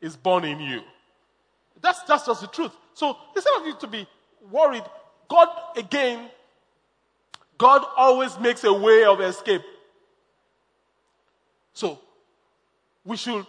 [0.00, 0.82] is born in you.
[1.80, 2.72] That's, that's just the truth.
[2.92, 4.06] So instead of you to be
[4.50, 4.84] worried,
[5.28, 6.28] God, again,
[7.56, 9.62] God always makes a way of escape.
[11.72, 11.98] So
[13.04, 13.46] we should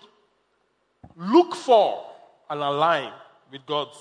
[1.17, 2.05] look for
[2.49, 3.11] and align
[3.51, 3.97] with God's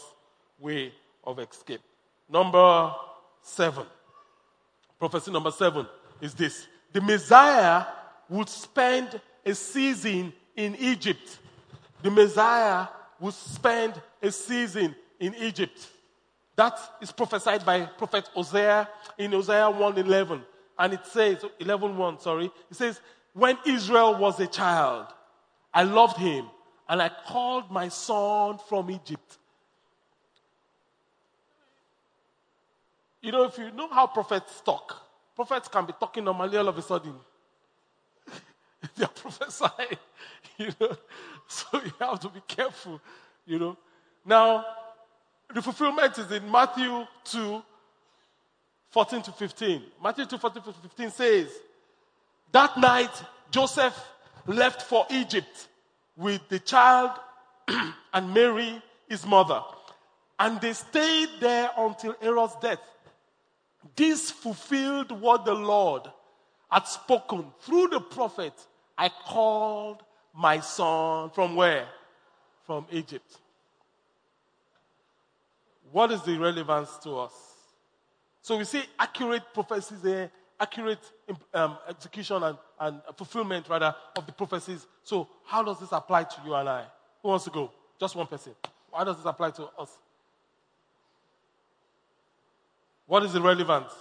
[0.60, 0.92] way
[1.24, 1.80] of escape.
[2.32, 2.94] Number
[3.42, 3.84] seven,
[4.98, 5.86] prophecy number seven
[6.18, 7.84] is this the Messiah
[8.26, 11.38] would spend a season in Egypt.
[12.02, 12.86] The Messiah
[13.20, 15.86] would spend a season in Egypt.
[16.56, 20.42] That is prophesied by Prophet Hosea in Hosea 1:11.
[20.78, 22.50] And it says, 11:1, sorry.
[22.70, 22.98] It says,
[23.34, 25.06] When Israel was a child,
[25.74, 26.46] I loved him,
[26.88, 29.36] and I called my son from Egypt.
[33.22, 34.96] You know, if you know how prophets talk,
[35.36, 37.14] prophets can be talking normally all of a sudden.
[38.96, 39.96] they are prophesying,
[40.58, 40.96] you know.
[41.46, 43.00] So you have to be careful,
[43.46, 43.76] you know.
[44.26, 44.64] Now,
[45.54, 47.62] the fulfillment is in Matthew 2
[48.90, 49.82] 14 to 15.
[50.02, 51.48] Matthew 2 14 to 15 says,
[52.50, 53.10] That night
[53.50, 53.98] Joseph
[54.46, 55.68] left for Egypt
[56.16, 57.12] with the child
[58.12, 59.62] and Mary, his mother.
[60.38, 62.80] And they stayed there until Herod's death.
[63.96, 66.02] This fulfilled what the Lord
[66.70, 68.54] had spoken through the prophet.
[68.96, 70.02] I called
[70.34, 71.86] my son from where?
[72.64, 73.38] From Egypt.
[75.90, 77.32] What is the relevance to us?
[78.40, 80.98] So we see accurate prophecies there, accurate
[81.52, 84.86] um, execution and, and fulfillment, rather, of the prophecies.
[85.04, 86.84] So, how does this apply to you and I?
[87.22, 87.70] Who wants to go?
[88.00, 88.52] Just one person.
[88.92, 89.96] How does this apply to us?
[93.06, 93.92] What is the relevance?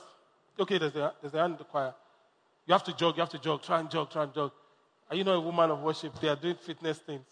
[0.60, 1.94] Okay, there's the, there's the hand in the choir.
[2.66, 3.64] You have to jog, you have to jog.
[3.64, 4.52] Try and jog, try and jog.
[5.10, 6.20] Are you not a woman of worship?
[6.20, 7.26] They are doing fitness things.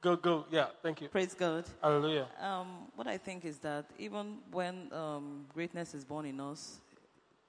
[0.00, 0.46] Go, go.
[0.50, 1.08] Yeah, thank you.
[1.08, 1.64] Praise God.
[1.82, 2.26] Hallelujah.
[2.40, 6.78] Um, what I think is that even when um, greatness is born in us,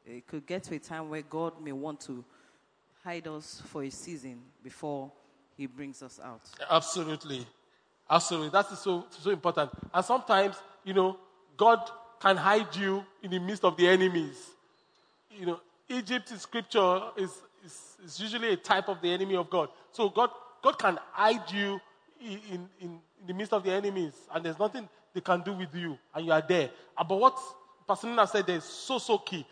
[0.06, 2.26] it could get to a time where God may want to
[3.04, 5.12] hide us for a season before
[5.56, 6.41] He brings us out.
[6.70, 7.45] Absolutely.
[8.10, 8.49] Absolutely.
[8.49, 9.72] That is so, so important.
[9.93, 11.18] And sometimes, you know,
[11.62, 14.36] God can hide you in the midst of the enemies.
[15.30, 15.59] You know,
[15.89, 17.30] Egypt in scripture is,
[17.64, 19.70] is, is usually a type of the enemy of God.
[19.91, 20.32] So God,
[20.64, 21.80] God can hide you
[22.20, 25.76] in, in, in, the midst of the enemies, and there's nothing they can do with
[25.76, 26.72] you, and you are there.
[26.97, 27.38] Uh, but what
[27.88, 29.45] Pastor said there is so, so key.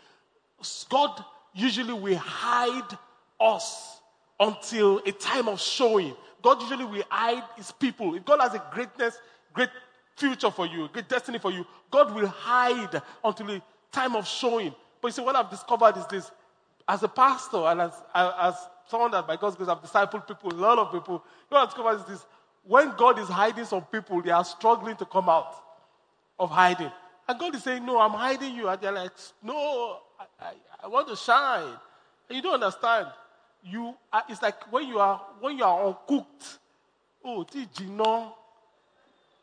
[0.88, 2.98] God usually will hide
[3.38, 4.00] us
[4.40, 6.16] until a time of showing.
[6.42, 8.16] God usually will hide his people.
[8.16, 9.16] If God has a greatness,
[9.52, 9.68] great
[10.20, 14.74] future for you, great destiny for you, God will hide until the time of showing.
[15.00, 16.30] But you see, what I've discovered is this.
[16.86, 18.54] As a pastor and as, as
[18.88, 21.68] someone that by God's grace I've discipled people, a lot of people, You what I've
[21.68, 22.26] discovered is this
[22.64, 25.54] when God is hiding some people, they are struggling to come out
[26.38, 26.90] of hiding.
[27.28, 28.68] And God is saying, No, I'm hiding you.
[28.68, 29.12] And they're like,
[29.42, 30.52] No, I, I,
[30.84, 31.74] I want to shine.
[32.28, 33.06] And you don't understand.
[33.62, 33.94] You,
[34.28, 36.58] it's like when you are when you are uncooked.
[37.24, 38.34] Oh, you know,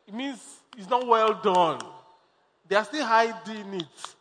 [0.08, 0.40] it means
[0.76, 1.80] it's not well done.
[2.66, 4.14] They are still hiding it.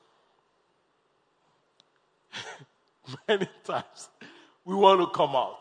[3.28, 4.10] Many times
[4.66, 5.60] we want to come out.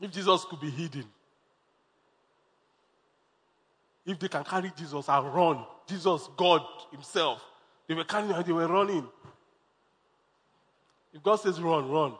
[0.00, 1.04] If Jesus could be hidden,
[4.06, 7.42] if they can carry Jesus and run, Jesus, God Himself,
[7.86, 9.06] they were carrying and they were running.
[11.12, 12.14] If God says run, run.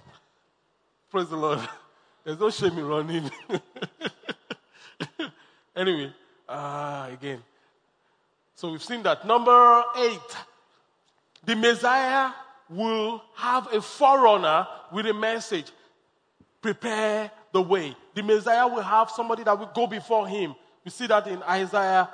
[1.10, 1.66] Praise the Lord.
[2.26, 3.30] There's no shame in running.
[5.76, 6.12] anyway,
[6.48, 7.40] uh, again.
[8.56, 9.24] So we've seen that.
[9.24, 10.36] Number eight.
[11.44, 12.32] The Messiah
[12.68, 15.70] will have a forerunner with a message
[16.60, 17.94] prepare the way.
[18.12, 20.56] The Messiah will have somebody that will go before him.
[20.84, 22.08] We see that in Isaiah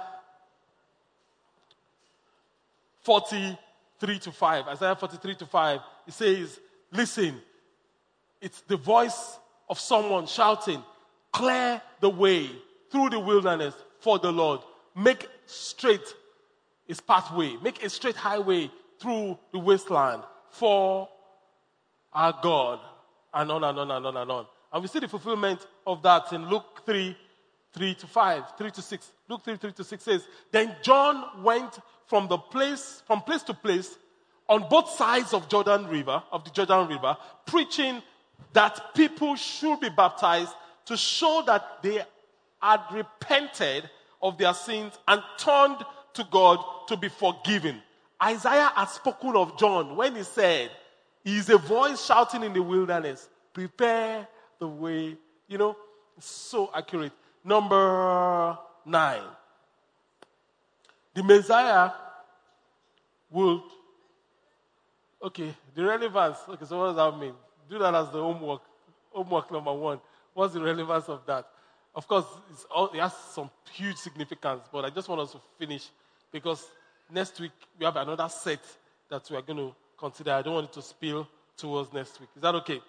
[3.01, 4.67] 43 to 5.
[4.67, 5.81] Isaiah 43 to 5.
[6.07, 6.61] It says,
[6.93, 7.41] Listen,
[8.43, 9.39] It's the voice
[9.73, 10.85] of someone shouting,
[11.33, 12.51] Clear the way
[12.91, 14.61] through the wilderness for the Lord.
[14.95, 16.15] Make straight
[16.87, 17.57] his pathway.
[17.63, 18.71] Make a straight highway
[19.01, 21.09] through the wasteland for
[22.13, 22.81] our God.
[23.33, 24.47] And on and on and on and on.
[24.71, 27.17] And we see the fulfillment of that in Luke 3
[27.73, 29.13] 3 to 5, 3 to 6.
[29.27, 33.55] Luke 3 3 to 6 says, Then John went from the place, from place to
[33.55, 33.97] place
[34.51, 37.17] on both sides of Jordan River, of the Jordan River,
[37.47, 38.03] preaching
[38.53, 40.53] that people should be baptized
[40.87, 42.03] to show that they
[42.61, 43.89] had repented
[44.21, 45.79] of their sins and turned
[46.15, 47.83] to God to be forgiven.
[48.23, 50.71] Isaiah had spoken of John when he said,
[51.25, 54.29] He is a voice shouting in the wilderness, prepare
[54.59, 55.17] the way.
[55.49, 55.77] You know,
[56.19, 57.13] so accurate.
[57.45, 59.23] Number nine.
[61.15, 61.91] The Messiah
[63.31, 63.61] would,
[65.23, 66.39] okay, the relevance.
[66.49, 67.35] Okay, so what does that mean?
[67.69, 68.63] Do that as the homework.
[69.13, 70.01] Homework number one.
[70.35, 71.47] What's the relevance of that?
[71.95, 72.25] Of course,
[72.75, 75.91] all, it has some huge significance, but I just want us to finish
[76.31, 76.67] because
[77.11, 78.61] next week we have another set
[79.11, 80.33] that we are going to consider.
[80.33, 82.31] I don't want it to spill towards next week.
[82.35, 82.81] Is that okay?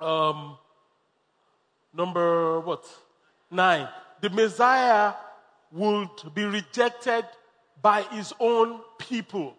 [0.00, 0.56] Um,
[1.92, 2.84] number what?
[3.50, 3.88] Nine.
[4.20, 5.14] The Messiah
[5.72, 7.24] would be rejected
[7.80, 9.56] by his own people.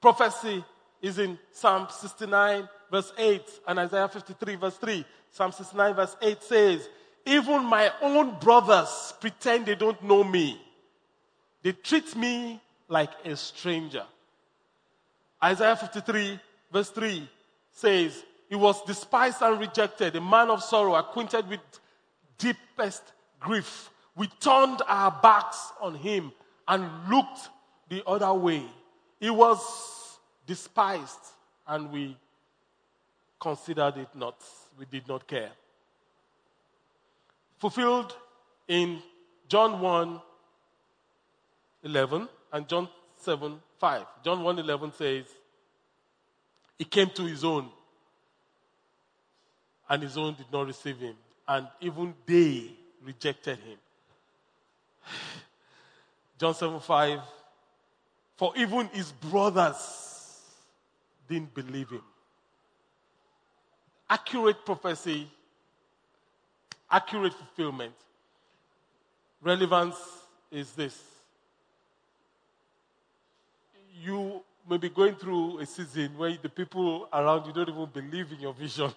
[0.00, 0.64] Prophecy
[1.02, 5.04] is in Psalm 69, verse 8, and Isaiah 53, verse 3.
[5.30, 6.88] Psalm 69, verse 8 says,
[7.24, 10.60] Even my own brothers pretend they don't know me.
[11.62, 14.04] They treat me like a stranger.
[15.42, 16.38] Isaiah 53,
[16.72, 17.28] verse 3
[17.72, 21.60] says, He was despised and rejected, a man of sorrow, acquainted with
[22.38, 23.02] deepest
[23.38, 23.90] grief.
[24.16, 26.32] We turned our backs on him
[26.68, 27.48] and looked
[27.88, 28.64] the other way.
[29.18, 29.60] He was
[30.50, 31.26] despised
[31.68, 32.16] and we
[33.38, 34.34] considered it not.
[34.76, 35.52] We did not care.
[37.56, 38.16] Fulfilled
[38.66, 38.98] in
[39.48, 40.20] John 1
[41.84, 42.88] 11 and John
[43.18, 44.06] 7 5.
[44.24, 45.24] John 1 11 says,
[46.76, 47.68] He came to his own,
[49.88, 51.14] and his own did not receive him,
[51.46, 52.72] and even they
[53.04, 53.78] rejected him.
[56.40, 57.20] John 7 5.
[58.36, 60.09] For even his brothers
[61.30, 62.02] didn't believe him.
[64.08, 65.28] Accurate prophecy,
[66.90, 67.94] accurate fulfillment.
[69.40, 69.96] Relevance
[70.50, 71.00] is this.
[74.02, 78.32] You may be going through a season where the people around you don't even believe
[78.32, 78.92] in your vision.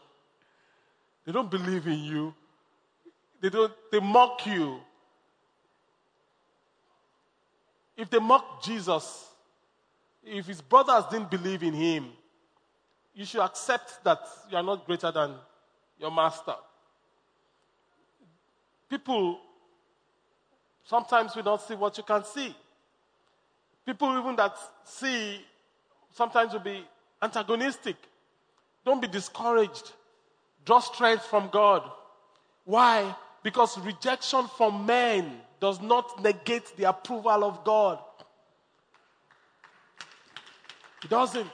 [1.26, 2.34] They don't believe in you.
[3.40, 4.80] They don't they mock you.
[7.96, 9.28] If they mock Jesus,
[10.24, 12.08] if his brothers didn't believe in him,
[13.16, 15.36] you should accept that you are not greater than
[16.00, 16.56] your master.
[18.90, 19.40] People
[20.84, 22.56] sometimes we don't see what you can see.
[23.86, 25.42] People even that see
[26.12, 26.84] sometimes will be
[27.22, 27.96] antagonistic.
[28.86, 29.92] Don't be discouraged.
[30.66, 31.90] Draw strength from God.
[32.66, 33.16] Why?
[33.44, 38.00] Because rejection from men does not negate the approval of God.
[41.04, 41.52] It doesn't.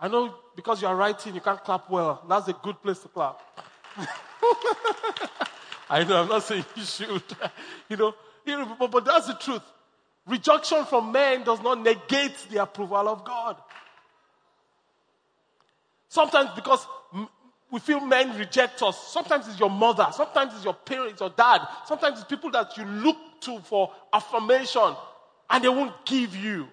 [0.00, 2.22] I know because you are writing, you can't clap well.
[2.28, 3.40] That's a good place to clap.
[5.90, 7.22] I know, I'm not saying you should.
[7.88, 8.14] you know,
[8.78, 9.62] but, but that's the truth.
[10.26, 13.56] Rejection from men does not negate the approval of God.
[16.08, 16.86] Sometimes because
[17.70, 19.08] we feel men reject us.
[19.08, 20.06] Sometimes it's your mother.
[20.12, 21.66] Sometimes it's your parents, your dad.
[21.86, 24.94] Sometimes it's people that you look to for affirmation
[25.50, 26.68] and they won't give you.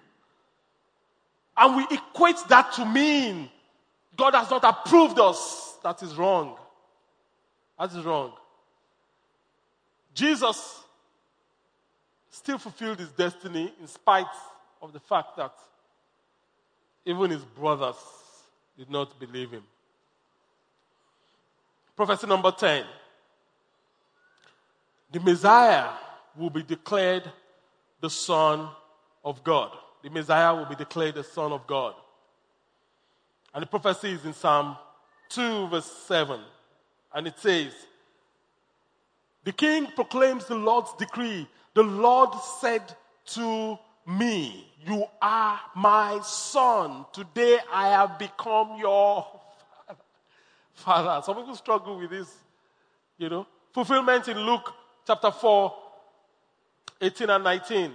[1.56, 3.48] And we equate that to mean
[4.16, 5.78] God has not approved us.
[5.82, 6.56] That is wrong.
[7.78, 8.32] That is wrong.
[10.14, 10.80] Jesus
[12.30, 14.26] still fulfilled his destiny in spite
[14.82, 15.52] of the fact that
[17.04, 17.96] even his brothers
[18.76, 19.62] did not believe him.
[21.94, 22.84] Prophecy number 10.
[25.12, 25.88] The Messiah
[26.36, 27.30] will be declared
[28.00, 28.68] the Son
[29.24, 29.70] of God.
[30.06, 31.92] The Messiah will be declared the Son of God.
[33.52, 34.76] And the prophecy is in Psalm
[35.30, 36.38] 2, verse 7.
[37.12, 37.72] And it says,
[39.42, 41.48] The king proclaims the Lord's decree.
[41.74, 42.28] The Lord
[42.60, 42.82] said
[43.34, 43.76] to
[44.06, 47.04] me, You are my son.
[47.12, 49.26] Today I have become your
[50.72, 51.20] Father.
[51.26, 52.32] Some people struggle with this,
[53.18, 53.44] you know.
[53.72, 54.72] Fulfillment in Luke
[55.04, 55.74] chapter 4,
[57.00, 57.92] 18 and 19.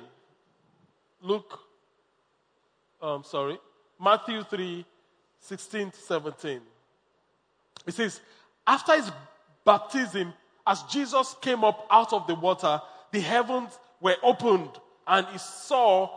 [1.22, 1.71] Luke,
[3.02, 3.58] um, sorry,
[4.00, 4.86] Matthew 3,
[5.40, 6.62] 16 to 17.
[7.86, 8.22] It says,
[8.66, 9.12] After his
[9.66, 10.34] baptism,
[10.66, 12.82] as Jesus came up out of the water,
[13.12, 14.70] the heavens were opened,
[15.08, 16.10] and he saw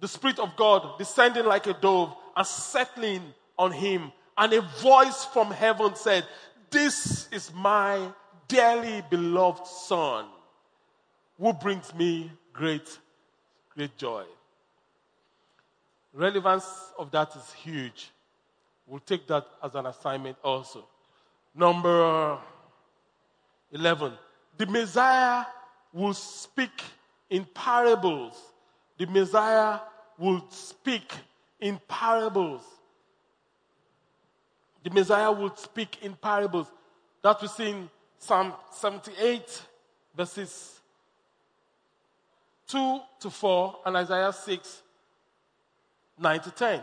[0.00, 3.22] the Spirit of God descending like a dove and settling
[3.58, 4.12] on him.
[4.36, 6.26] And a voice from heaven said,
[6.70, 8.08] This is my
[8.48, 10.26] dearly beloved Son,
[11.38, 12.98] who brings me great,
[13.74, 14.24] great joy.
[16.16, 16.64] Relevance
[16.98, 18.10] of that is huge.
[18.86, 20.86] We'll take that as an assignment also.
[21.54, 22.38] Number uh,
[23.70, 24.14] 11.
[24.56, 25.44] The Messiah
[25.92, 26.82] will speak
[27.28, 28.40] in parables.
[28.96, 29.80] The Messiah
[30.16, 31.12] will speak
[31.60, 32.62] in parables.
[34.82, 36.68] The Messiah will speak in parables.
[37.22, 39.62] That we see in Psalm 78,
[40.16, 40.80] verses
[42.68, 44.82] 2 to 4, and Isaiah 6,
[46.18, 46.82] 9 to 10.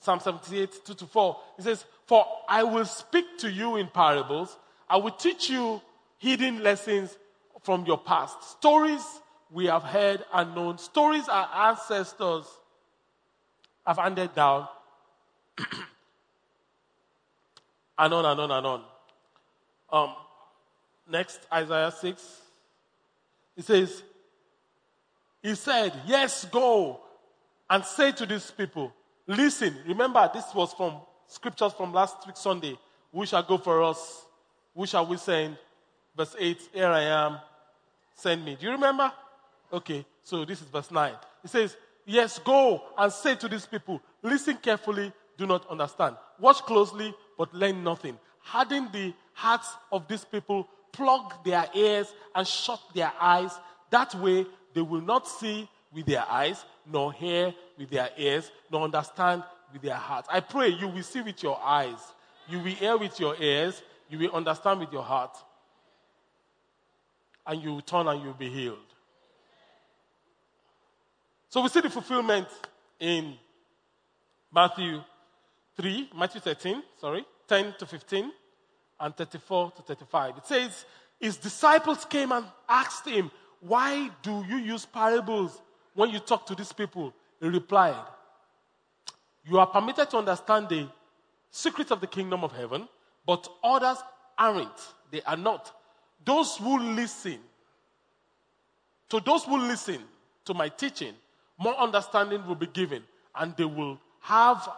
[0.00, 1.40] Psalm 78, 2 to 4.
[1.56, 4.56] He says, For I will speak to you in parables,
[4.88, 5.80] I will teach you
[6.18, 7.16] hidden lessons
[7.62, 8.42] from your past.
[8.58, 9.02] Stories
[9.50, 12.44] we have heard and known, stories our ancestors
[13.86, 14.68] have handed down,
[17.98, 18.82] and on and on and on.
[19.90, 20.14] Um,
[21.08, 22.40] next, Isaiah 6.
[23.56, 24.02] It says,
[25.42, 27.00] He said, Yes, go
[27.70, 28.92] and say to these people,
[29.26, 32.76] Listen, remember, this was from scriptures from last week Sunday.
[33.12, 34.26] Who shall go for us?
[34.74, 35.56] Who shall we send?
[36.16, 37.38] Verse 8, Here I am,
[38.14, 38.56] send me.
[38.58, 39.10] Do you remember?
[39.72, 41.12] Okay, so this is verse 9.
[41.42, 46.16] It says, Yes, go and say to these people, Listen carefully, do not understand.
[46.38, 48.18] Watch closely, but learn nothing.
[48.40, 53.58] Harden the hearts of these people, plug their ears, and shut their eyes.
[53.90, 58.82] That way, they will not see with their eyes, nor hear with their ears, nor
[58.82, 59.42] understand
[59.72, 60.28] with their hearts.
[60.30, 61.98] I pray you will see with your eyes,
[62.48, 65.36] you will hear with your ears, you will understand with your heart,
[67.46, 68.78] and you will turn and you will be healed.
[71.48, 72.48] So we see the fulfillment
[72.98, 73.34] in
[74.52, 75.00] Matthew
[75.76, 78.32] 3, Matthew 13, sorry, 10 to 15,
[79.00, 80.38] and 34 to 35.
[80.38, 80.84] It says,
[81.20, 83.30] His disciples came and asked him,
[83.60, 85.60] Why do you use parables
[85.94, 87.14] when you talk to these people?
[87.40, 87.96] He replied,
[89.46, 90.88] You are permitted to understand the
[91.50, 92.88] secrets of the kingdom of heaven,
[93.26, 93.98] but others
[94.36, 94.92] aren't.
[95.10, 95.72] They are not.
[96.24, 97.38] Those who listen,
[99.10, 100.00] to those who listen
[100.44, 101.14] to my teaching,
[101.58, 103.02] more understanding will be given,
[103.36, 104.68] and they will have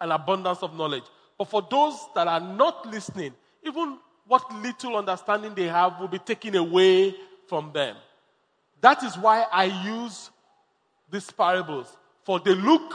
[0.00, 1.04] an abundance of knowledge.
[1.38, 3.32] But for those that are not listening,
[3.62, 7.14] even what little understanding they have will be taken away
[7.48, 7.96] from them.
[8.80, 10.30] That is why I use
[11.10, 11.96] these parables.
[12.24, 12.94] For they look,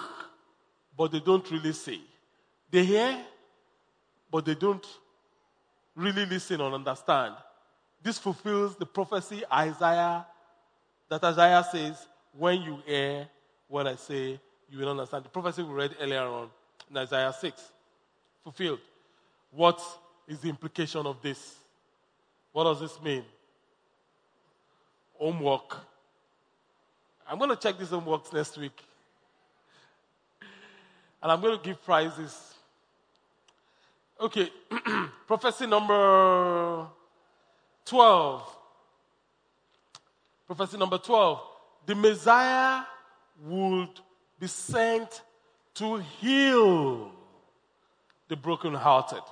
[0.97, 2.03] but they don't really see.
[2.71, 3.17] They hear,
[4.31, 4.85] but they don't
[5.95, 7.35] really listen or understand.
[8.01, 10.25] This fulfills the prophecy Isaiah
[11.09, 12.07] that Isaiah says,
[12.37, 13.27] when you hear
[13.67, 14.39] what I say,
[14.69, 15.25] you will understand.
[15.25, 16.49] The prophecy we read earlier on
[16.89, 17.71] in Isaiah 6.
[18.43, 18.79] Fulfilled.
[19.51, 19.81] What
[20.27, 21.55] is the implication of this?
[22.51, 23.23] What does this mean?
[25.17, 25.77] Homework.
[27.29, 28.83] I'm going to check these homeworks next week.
[31.21, 32.53] And I'm going to give prizes.
[34.21, 34.49] Okay,
[35.27, 36.87] prophecy number
[37.85, 38.57] 12.
[40.47, 41.41] Prophecy number 12
[41.89, 42.83] the Messiah
[43.43, 43.99] would
[44.39, 45.23] be sent
[45.73, 47.11] to heal
[48.27, 49.23] the brokenhearted.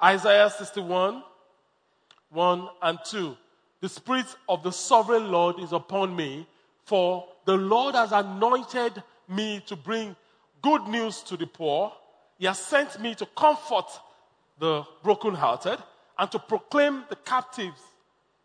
[0.00, 1.24] Isaiah 61,
[2.30, 3.36] 1 and 2.
[3.82, 6.46] The Spirit of the sovereign Lord is upon me,
[6.84, 10.14] for the Lord has anointed me to bring
[10.62, 11.92] good news to the poor.
[12.38, 13.86] He has sent me to comfort
[14.60, 15.78] the brokenhearted
[16.16, 17.80] and to proclaim the captives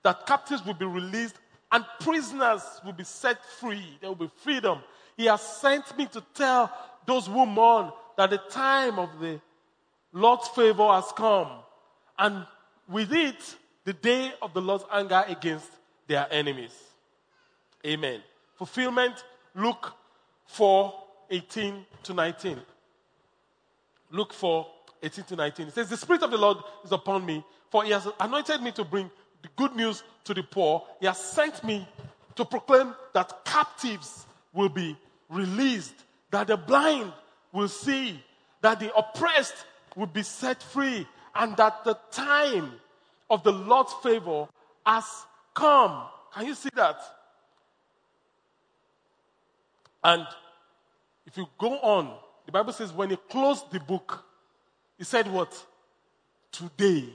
[0.01, 1.35] that captives will be released
[1.71, 3.95] and prisoners will be set free.
[4.01, 4.79] There will be freedom.
[5.15, 6.71] He has sent me to tell
[7.05, 9.39] those who mourn that the time of the
[10.13, 11.49] Lord's favor has come.
[12.17, 12.43] And
[12.89, 13.55] with it,
[13.87, 15.71] the day of the Lord's anger against
[16.07, 16.77] their enemies.
[17.85, 18.21] Amen.
[18.55, 19.23] Fulfillment,
[19.55, 19.93] Luke
[20.47, 20.93] 4
[21.29, 22.59] 18 to 19.
[24.11, 24.67] Luke 4
[25.01, 25.67] 18 to 19.
[25.69, 28.73] It says, The Spirit of the Lord is upon me, for he has anointed me
[28.73, 29.09] to bring
[29.41, 30.85] the good news to the poor.
[30.99, 31.87] He has sent me
[32.35, 34.97] to proclaim that captives will be
[35.29, 35.95] released,
[36.31, 37.13] that the blind
[37.53, 38.21] will see,
[38.59, 39.65] that the oppressed
[39.95, 42.73] will be set free, and that the time
[43.29, 44.47] of the Lord's favor
[44.85, 45.05] has
[45.53, 46.05] come.
[46.33, 46.99] Can you see that?
[50.03, 50.25] And
[51.25, 52.13] if you go on
[52.47, 54.23] the Bible says when he closed the book,
[54.97, 55.53] he said, What?
[56.49, 57.09] Today,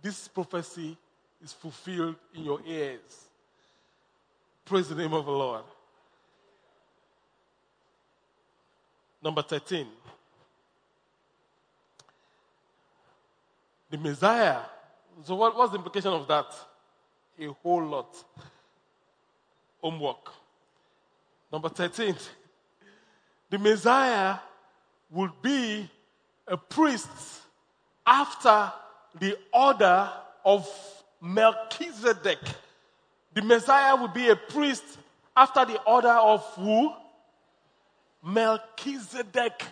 [0.00, 0.96] this prophecy
[1.42, 3.26] is fulfilled in your ears.
[4.64, 5.64] Praise the name of the Lord.
[9.22, 9.88] Number 13.
[13.90, 14.60] The Messiah.
[15.24, 16.46] So, what, what's the implication of that?
[17.40, 18.16] A whole lot.
[19.80, 20.30] Homework.
[21.52, 22.14] Number 13.
[23.50, 24.36] The Messiah
[25.10, 25.88] will be
[26.46, 27.08] a priest
[28.06, 28.72] after
[29.18, 30.10] the order
[30.44, 30.68] of
[31.20, 32.38] Melchizedek.
[33.34, 34.84] The Messiah will be a priest
[35.36, 36.92] after the order of who?
[38.22, 39.64] Melchizedek.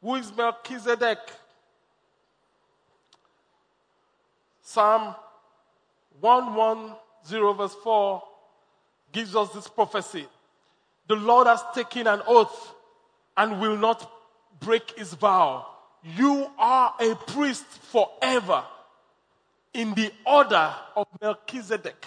[0.00, 1.18] Who is Melchizedek?
[4.68, 5.14] Psalm
[6.20, 8.22] 110, verse 4
[9.12, 10.26] gives us this prophecy.
[11.06, 12.74] The Lord has taken an oath
[13.34, 14.12] and will not
[14.60, 15.66] break his vow.
[16.04, 18.62] You are a priest forever
[19.72, 22.04] in the order of Melchizedek.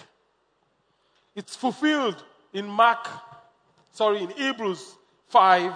[1.36, 3.08] It's fulfilled in Mark,
[3.92, 4.98] sorry, in Hebrews
[5.30, 5.74] 5,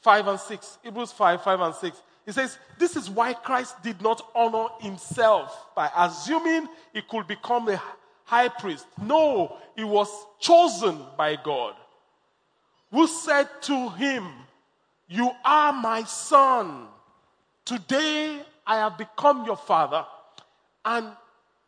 [0.00, 0.78] 5 and 6.
[0.82, 2.02] Hebrews 5, 5 and 6.
[2.24, 7.68] He says, This is why Christ did not honor himself by assuming he could become
[7.68, 7.82] a
[8.24, 8.86] high priest.
[9.00, 10.08] No, he was
[10.40, 11.74] chosen by God,
[12.90, 14.26] who said to him,
[15.08, 16.86] You are my son.
[17.64, 20.04] Today I have become your father.
[20.84, 21.08] And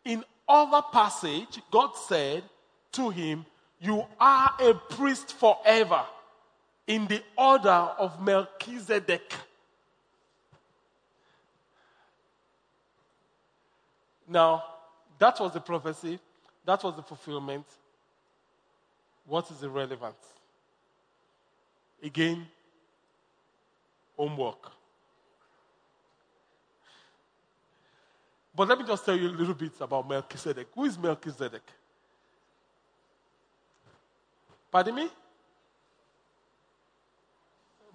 [0.05, 2.45] in other passage, God said
[2.93, 3.47] to him,
[3.81, 6.03] You are a priest forever
[6.87, 9.33] in the order of Melchizedek.
[14.27, 14.65] Now,
[15.19, 16.19] that was the prophecy,
[16.65, 17.67] that was the fulfillment.
[19.27, 20.25] What is the relevance?
[22.03, 22.47] Again,
[24.17, 24.71] homework.
[28.55, 30.69] But let me just tell you a little bit about Melchizedek.
[30.75, 31.63] Who is Melchizedek?
[34.71, 35.09] Pardon me?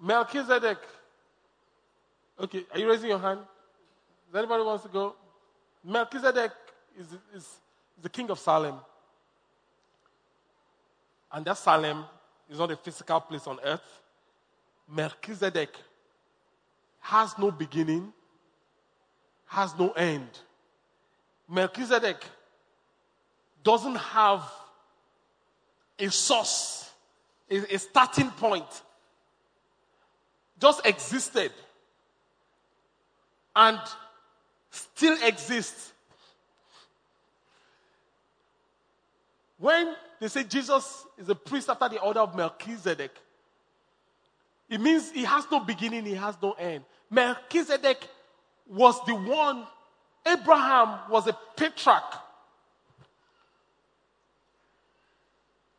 [0.00, 0.78] Melchizedek.
[2.38, 3.40] Okay, are you raising your hand?
[4.32, 5.14] Does anybody wants to go?
[5.84, 6.52] Melchizedek
[6.98, 7.48] is, is,
[8.02, 8.76] the king of Salem.
[11.32, 12.04] And that Salem
[12.48, 14.02] is not a physical place on earth.
[14.88, 15.74] Melchizedek
[17.00, 18.12] has no beginning,
[19.46, 20.28] has no end.
[21.48, 22.24] Melchizedek
[23.62, 24.50] doesn't have
[25.98, 26.90] a source,
[27.50, 28.82] a, a starting point.
[30.58, 31.52] Just existed
[33.54, 33.78] and
[34.70, 35.92] still exists.
[39.58, 43.12] When they say Jesus is a priest after the order of Melchizedek,
[44.68, 46.84] it means he has no beginning, he has no end.
[47.10, 48.06] Melchizedek
[48.68, 49.66] was the one,
[50.24, 52.14] Abraham was a patriarch.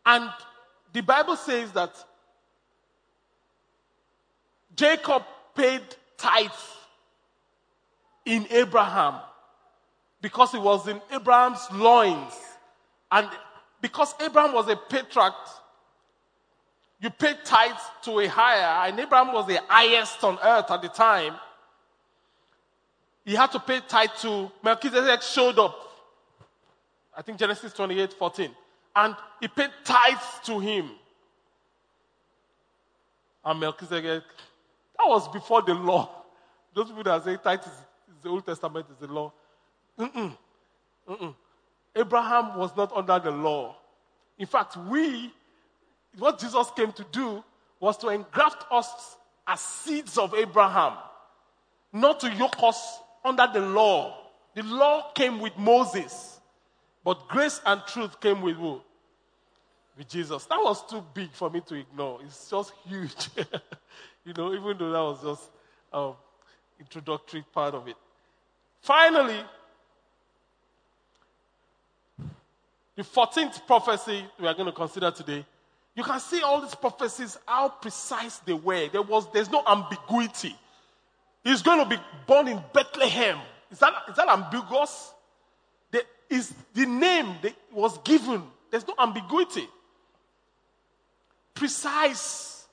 [0.06, 0.30] And
[0.92, 1.94] the Bible says that
[4.76, 5.24] Jacob
[5.56, 5.82] paid
[6.18, 6.81] tithes
[8.32, 9.16] in Abraham
[10.22, 12.34] because he was in Abraham's loins.
[13.12, 13.28] And
[13.82, 15.34] because Abraham was a patriarch,
[17.02, 20.88] you paid tithes to a higher, and Abraham was the highest on earth at the
[20.88, 21.34] time.
[23.26, 25.76] He had to pay tithe to Melchizedek showed up.
[27.18, 28.50] I think Genesis 28 14.
[28.96, 30.90] And he paid tithes to him.
[33.44, 34.24] And Melchizedek,
[34.98, 36.24] that was before the law.
[36.74, 37.86] Those people that say tithe is
[38.22, 39.32] the Old Testament is the law.
[39.98, 40.36] Mm-mm.
[41.08, 41.36] Mm-mm.
[41.96, 43.76] Abraham was not under the law.
[44.38, 45.32] In fact, we,
[46.18, 47.44] what Jesus came to do
[47.80, 49.18] was to engraft us
[49.48, 50.94] as seeds of Abraham,
[51.92, 54.18] not to yoke us under the law.
[54.56, 56.40] The law came with Moses,
[57.04, 58.82] but grace and truth came with who?
[59.98, 60.46] With Jesus.
[60.46, 62.20] That was too big for me to ignore.
[62.24, 63.30] It's just huge.
[64.26, 65.50] you know, even though that was just
[65.92, 66.14] um,
[66.80, 67.96] introductory part of it.
[68.82, 69.40] Finally,
[72.96, 75.46] the 14th prophecy we are going to consider today,
[75.96, 78.88] you can see all these prophecies, how precise they were.
[78.90, 80.56] There was, there's no ambiguity.
[81.44, 83.40] He's going to be born in Bethlehem.
[83.72, 85.14] Is that, is that ambiguous?
[85.92, 88.44] The, is the name that was given.
[88.70, 89.68] There's no ambiguity.
[91.54, 92.66] Precise.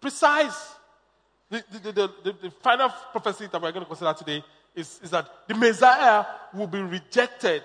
[0.00, 0.74] Precise.
[1.54, 4.44] The, the, the, the, final prophecy that we're going to consider today
[4.74, 7.62] is, is that the Messiah will be rejected,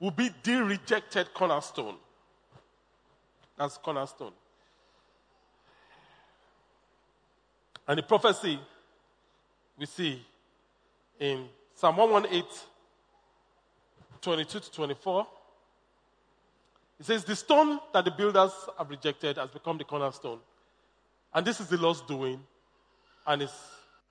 [0.00, 1.94] will be the rejected cornerstone.
[3.56, 4.32] That's cornerstone.
[7.86, 8.58] And the prophecy
[9.78, 10.20] we see
[11.20, 12.42] in Psalm 118,
[14.20, 15.26] 22 to 24.
[16.98, 20.40] It says, The stone that the builders have rejected has become the cornerstone.
[21.32, 22.40] And this is the Lord's doing,
[23.26, 23.52] and it's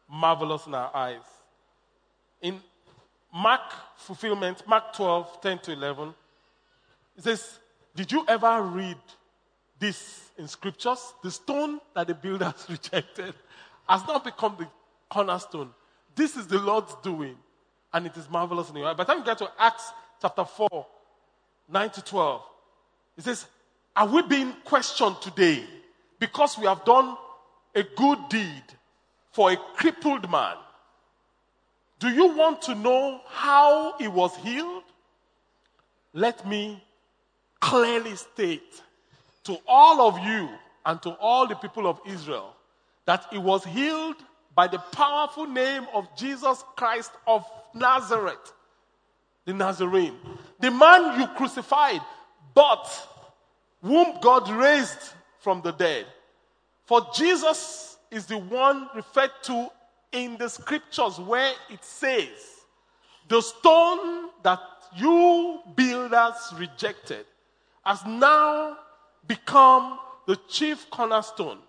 [0.09, 1.21] marvelous in our eyes.
[2.41, 2.59] In
[3.33, 6.13] Mark fulfillment, Mark 12, 10 to 11,
[7.17, 7.59] it says,
[7.95, 8.97] Did you ever read
[9.77, 11.13] this in scriptures?
[11.21, 13.33] The stone that the builders rejected
[13.87, 14.67] has now become the
[15.09, 15.71] cornerstone.
[16.15, 17.35] This is the Lord's doing,
[17.93, 18.93] and it is marvelous in your eye.
[18.93, 19.91] By the time you get to Acts
[20.21, 20.87] chapter 4,
[21.67, 22.41] 9 to 12,
[23.17, 23.45] it says,
[23.95, 25.65] Are we being questioned today
[26.19, 27.17] because we have done
[27.75, 28.63] a good deed
[29.31, 30.55] for a crippled man?
[31.99, 34.83] Do you want to know how he was healed?
[36.13, 36.83] Let me
[37.59, 38.81] clearly state
[39.43, 40.49] to all of you
[40.85, 42.55] and to all the people of Israel
[43.05, 44.15] that he was healed
[44.55, 48.53] by the powerful name of Jesus Christ of Nazareth,
[49.45, 50.15] the Nazarene,
[50.59, 52.01] the man you crucified,
[52.53, 52.87] but
[53.81, 56.05] whom God raised from the dead.
[56.85, 59.69] For Jesus is the one referred to
[60.11, 62.29] in the scriptures where it says,
[63.27, 64.59] The stone that
[64.95, 67.25] you builders rejected
[67.85, 68.77] has now
[69.27, 71.59] become the chief cornerstone.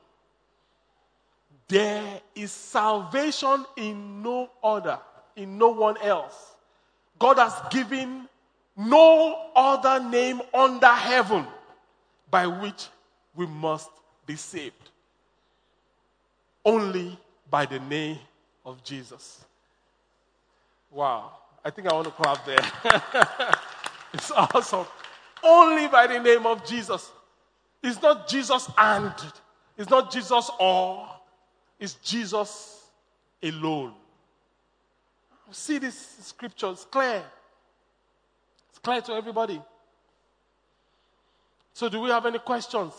[1.68, 4.98] There is salvation in no other,
[5.36, 6.54] in no one else.
[7.18, 8.28] God has given
[8.76, 11.46] no other name under heaven
[12.30, 12.88] by which
[13.34, 13.90] we must
[14.26, 14.90] be saved.
[16.64, 17.18] Only
[17.50, 18.18] by the name
[18.64, 19.44] of Jesus.
[20.90, 21.32] Wow.
[21.64, 22.58] I think I want to clap there.
[24.14, 24.86] it's awesome.
[25.42, 27.10] Only by the name of Jesus.
[27.82, 29.12] It's not Jesus and,
[29.76, 31.08] it's not Jesus or,
[31.78, 32.84] it's Jesus
[33.42, 33.94] alone.
[35.50, 37.22] See this scripture, clear.
[38.68, 39.60] It's clear to everybody.
[41.72, 42.92] So, do we have any questions?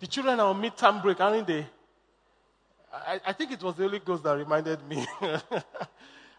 [0.00, 1.66] The children are on midterm break, aren't they?
[2.92, 5.04] I, I think it was the Holy Ghost that reminded me.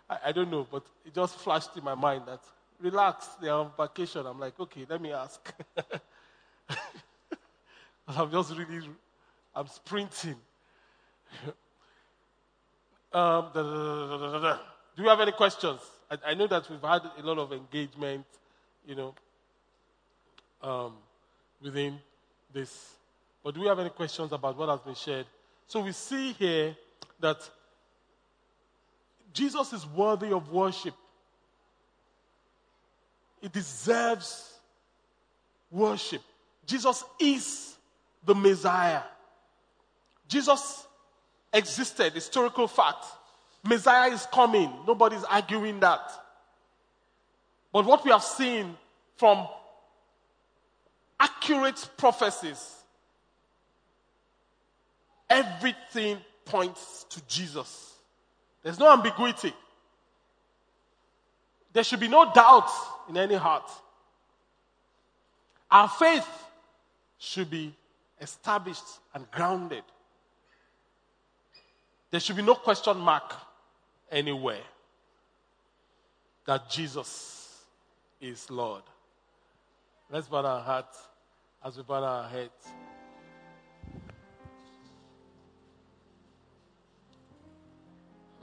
[0.09, 2.41] I, I don't know, but it just flashed in my mind that
[2.79, 4.25] relax, they're on vacation.
[4.25, 5.53] I'm like, okay, let me ask.
[8.07, 8.87] I'm just really,
[9.55, 10.35] I'm sprinting.
[13.13, 14.57] um, da, da, da,
[14.95, 15.81] Do you have any questions?
[16.09, 18.25] I, I, know that we've had a lot of engagement,
[18.85, 19.15] you know,
[20.61, 20.93] um,
[21.61, 21.97] within
[22.53, 22.94] this.
[23.45, 25.27] But do we have any questions about what has been shared?
[25.67, 26.75] So we see here
[27.19, 27.47] that
[29.31, 30.95] Jesus is worthy of worship.
[33.39, 34.51] He deserves
[35.69, 36.23] worship.
[36.65, 37.75] Jesus is
[38.25, 39.03] the Messiah.
[40.27, 40.87] Jesus
[41.53, 43.05] existed, historical fact.
[43.63, 44.73] Messiah is coming.
[44.87, 46.11] Nobody's arguing that.
[47.71, 48.75] But what we have seen
[49.17, 49.47] from
[51.19, 52.81] accurate prophecies,
[55.29, 57.93] everything points to Jesus.
[58.63, 59.53] There's no ambiguity.
[61.73, 62.69] There should be no doubt
[63.09, 63.69] in any heart.
[65.69, 66.27] Our faith
[67.17, 67.73] should be
[68.21, 69.83] established and grounded.
[72.11, 73.33] There should be no question mark
[74.11, 74.63] anywhere
[76.45, 77.63] that Jesus
[78.21, 78.83] is Lord.
[80.09, 80.97] Let's bow our hearts
[81.63, 82.84] as we bow our heads.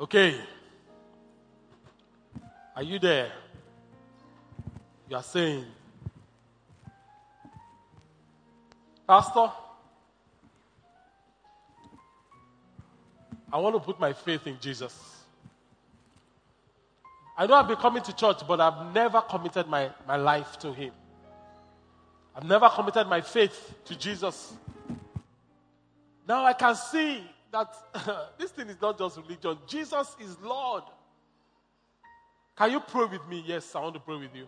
[0.03, 0.35] Okay.
[2.75, 3.31] Are you there?
[5.09, 5.65] You are saying,
[9.07, 9.53] Pastor,
[13.53, 15.23] I want to put my faith in Jesus.
[17.39, 20.73] I know I've been coming to church, but I've never committed my, my life to
[20.73, 20.91] Him.
[22.35, 24.53] I've never committed my faith to Jesus.
[26.27, 27.23] Now I can see
[27.53, 27.75] that
[28.39, 30.83] this thing is not just religion, Jesus is Lord.
[32.57, 33.45] Can you pray with me?
[33.47, 34.47] Yes, I want to pray with you.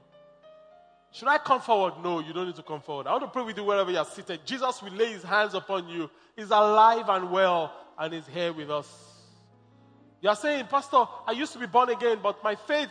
[1.12, 1.94] Should I come forward?
[2.02, 3.06] No, you don't need to come forward.
[3.06, 4.40] I want to pray with you wherever you are seated.
[4.44, 6.10] Jesus will lay his hands upon you.
[6.34, 8.88] He's alive and well and is here with us.
[10.20, 12.88] You are saying, Pastor, I used to be born again, but my faith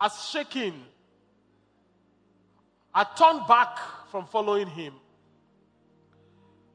[0.00, 0.74] has shaken.
[2.94, 3.78] I turned back
[4.10, 4.94] from following him.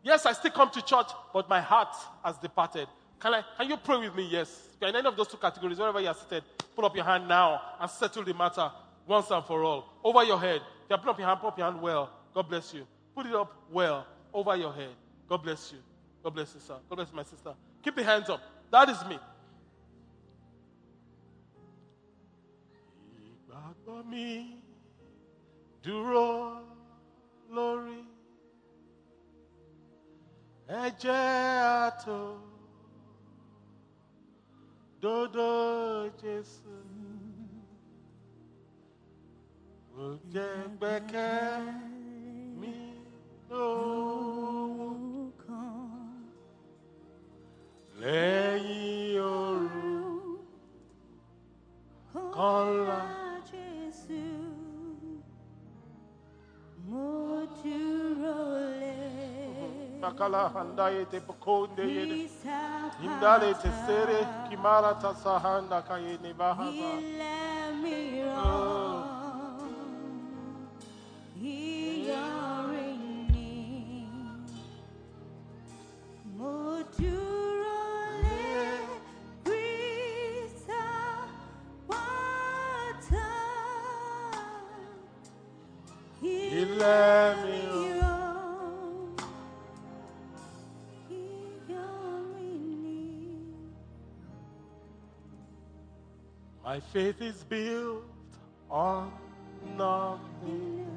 [0.04, 2.88] Yes, I still come to church, but my heart has departed.
[3.20, 4.28] Can, I, can you pray with me?
[4.30, 4.50] Yes.
[4.74, 6.44] If you're in any of those two categories, wherever you are seated,
[6.76, 8.72] put up your hand now and settle the matter
[9.06, 9.86] once and for all.
[10.04, 10.62] Over your head.
[10.86, 12.10] If you put up your hand, put up your hand well.
[12.34, 12.88] God bless you.
[13.16, 14.90] Put it up well over your head.
[15.30, 15.80] God bless you.
[16.24, 16.78] God bless you, sir.
[16.90, 17.54] God bless my sister.
[17.84, 18.42] Keep the hands up.
[18.72, 19.20] That is me.
[25.84, 26.62] Dúró
[27.50, 28.06] lórí
[30.80, 31.24] ẹ̀jẹ̀
[31.86, 32.20] àtò
[35.02, 35.52] dodo
[36.22, 36.76] Jésù.
[39.94, 40.52] Mo jẹ́
[42.60, 42.74] mi
[43.50, 44.98] lóhùn
[48.02, 49.94] lẹ́yìn òru
[52.36, 53.00] kọ́lá.
[60.02, 62.30] Makala handaye te pokonde yede.
[63.04, 66.72] Indale te sere kimara ta sahanda kayene bahaba.
[66.72, 68.02] Ilé mi
[96.64, 98.04] My faith is built
[98.70, 99.12] on
[99.78, 100.88] nothing.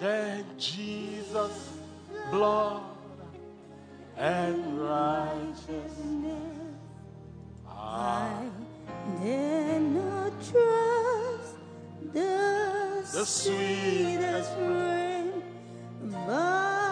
[0.00, 1.70] Than Jesus'
[2.30, 2.82] blood
[4.18, 6.58] and righteousness.
[7.66, 8.38] Ah.
[8.38, 11.56] I dare not trust
[12.12, 15.42] the, The sweetest sweetest friend,
[16.26, 16.90] but,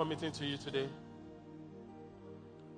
[0.00, 0.88] committing to you today.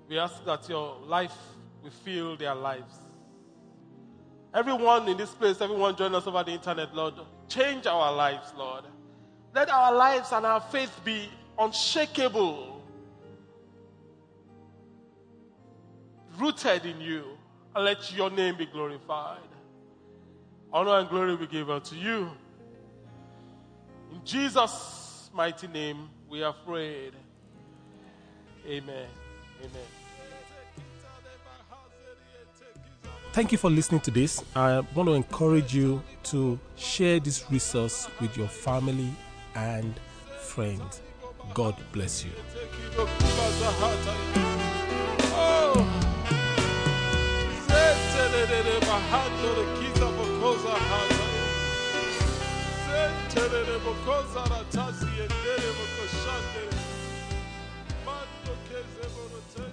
[0.09, 1.37] We ask that your life
[1.81, 2.97] will fill their lives.
[4.53, 7.15] Everyone in this place, everyone join us over the internet, Lord,
[7.49, 8.87] change our lives, Lord.
[9.55, 12.83] Let our lives and our faith be unshakable,
[16.41, 17.39] rooted in you,
[17.77, 19.39] and let your name be glorified.
[20.73, 22.33] Honor and glory we give unto you.
[24.11, 27.13] In Jesus' mighty name, we have prayed.
[28.67, 29.07] Amen.
[29.61, 29.87] Amen.
[33.33, 34.43] Thank you for listening to this.
[34.57, 39.11] I want to encourage you to share this resource with your family
[39.55, 39.95] and
[40.41, 41.03] friends.
[41.53, 42.31] God bless you.
[45.35, 46.03] Oh.
[56.23, 56.83] Sentelele
[58.05, 59.72] bokoza ratasi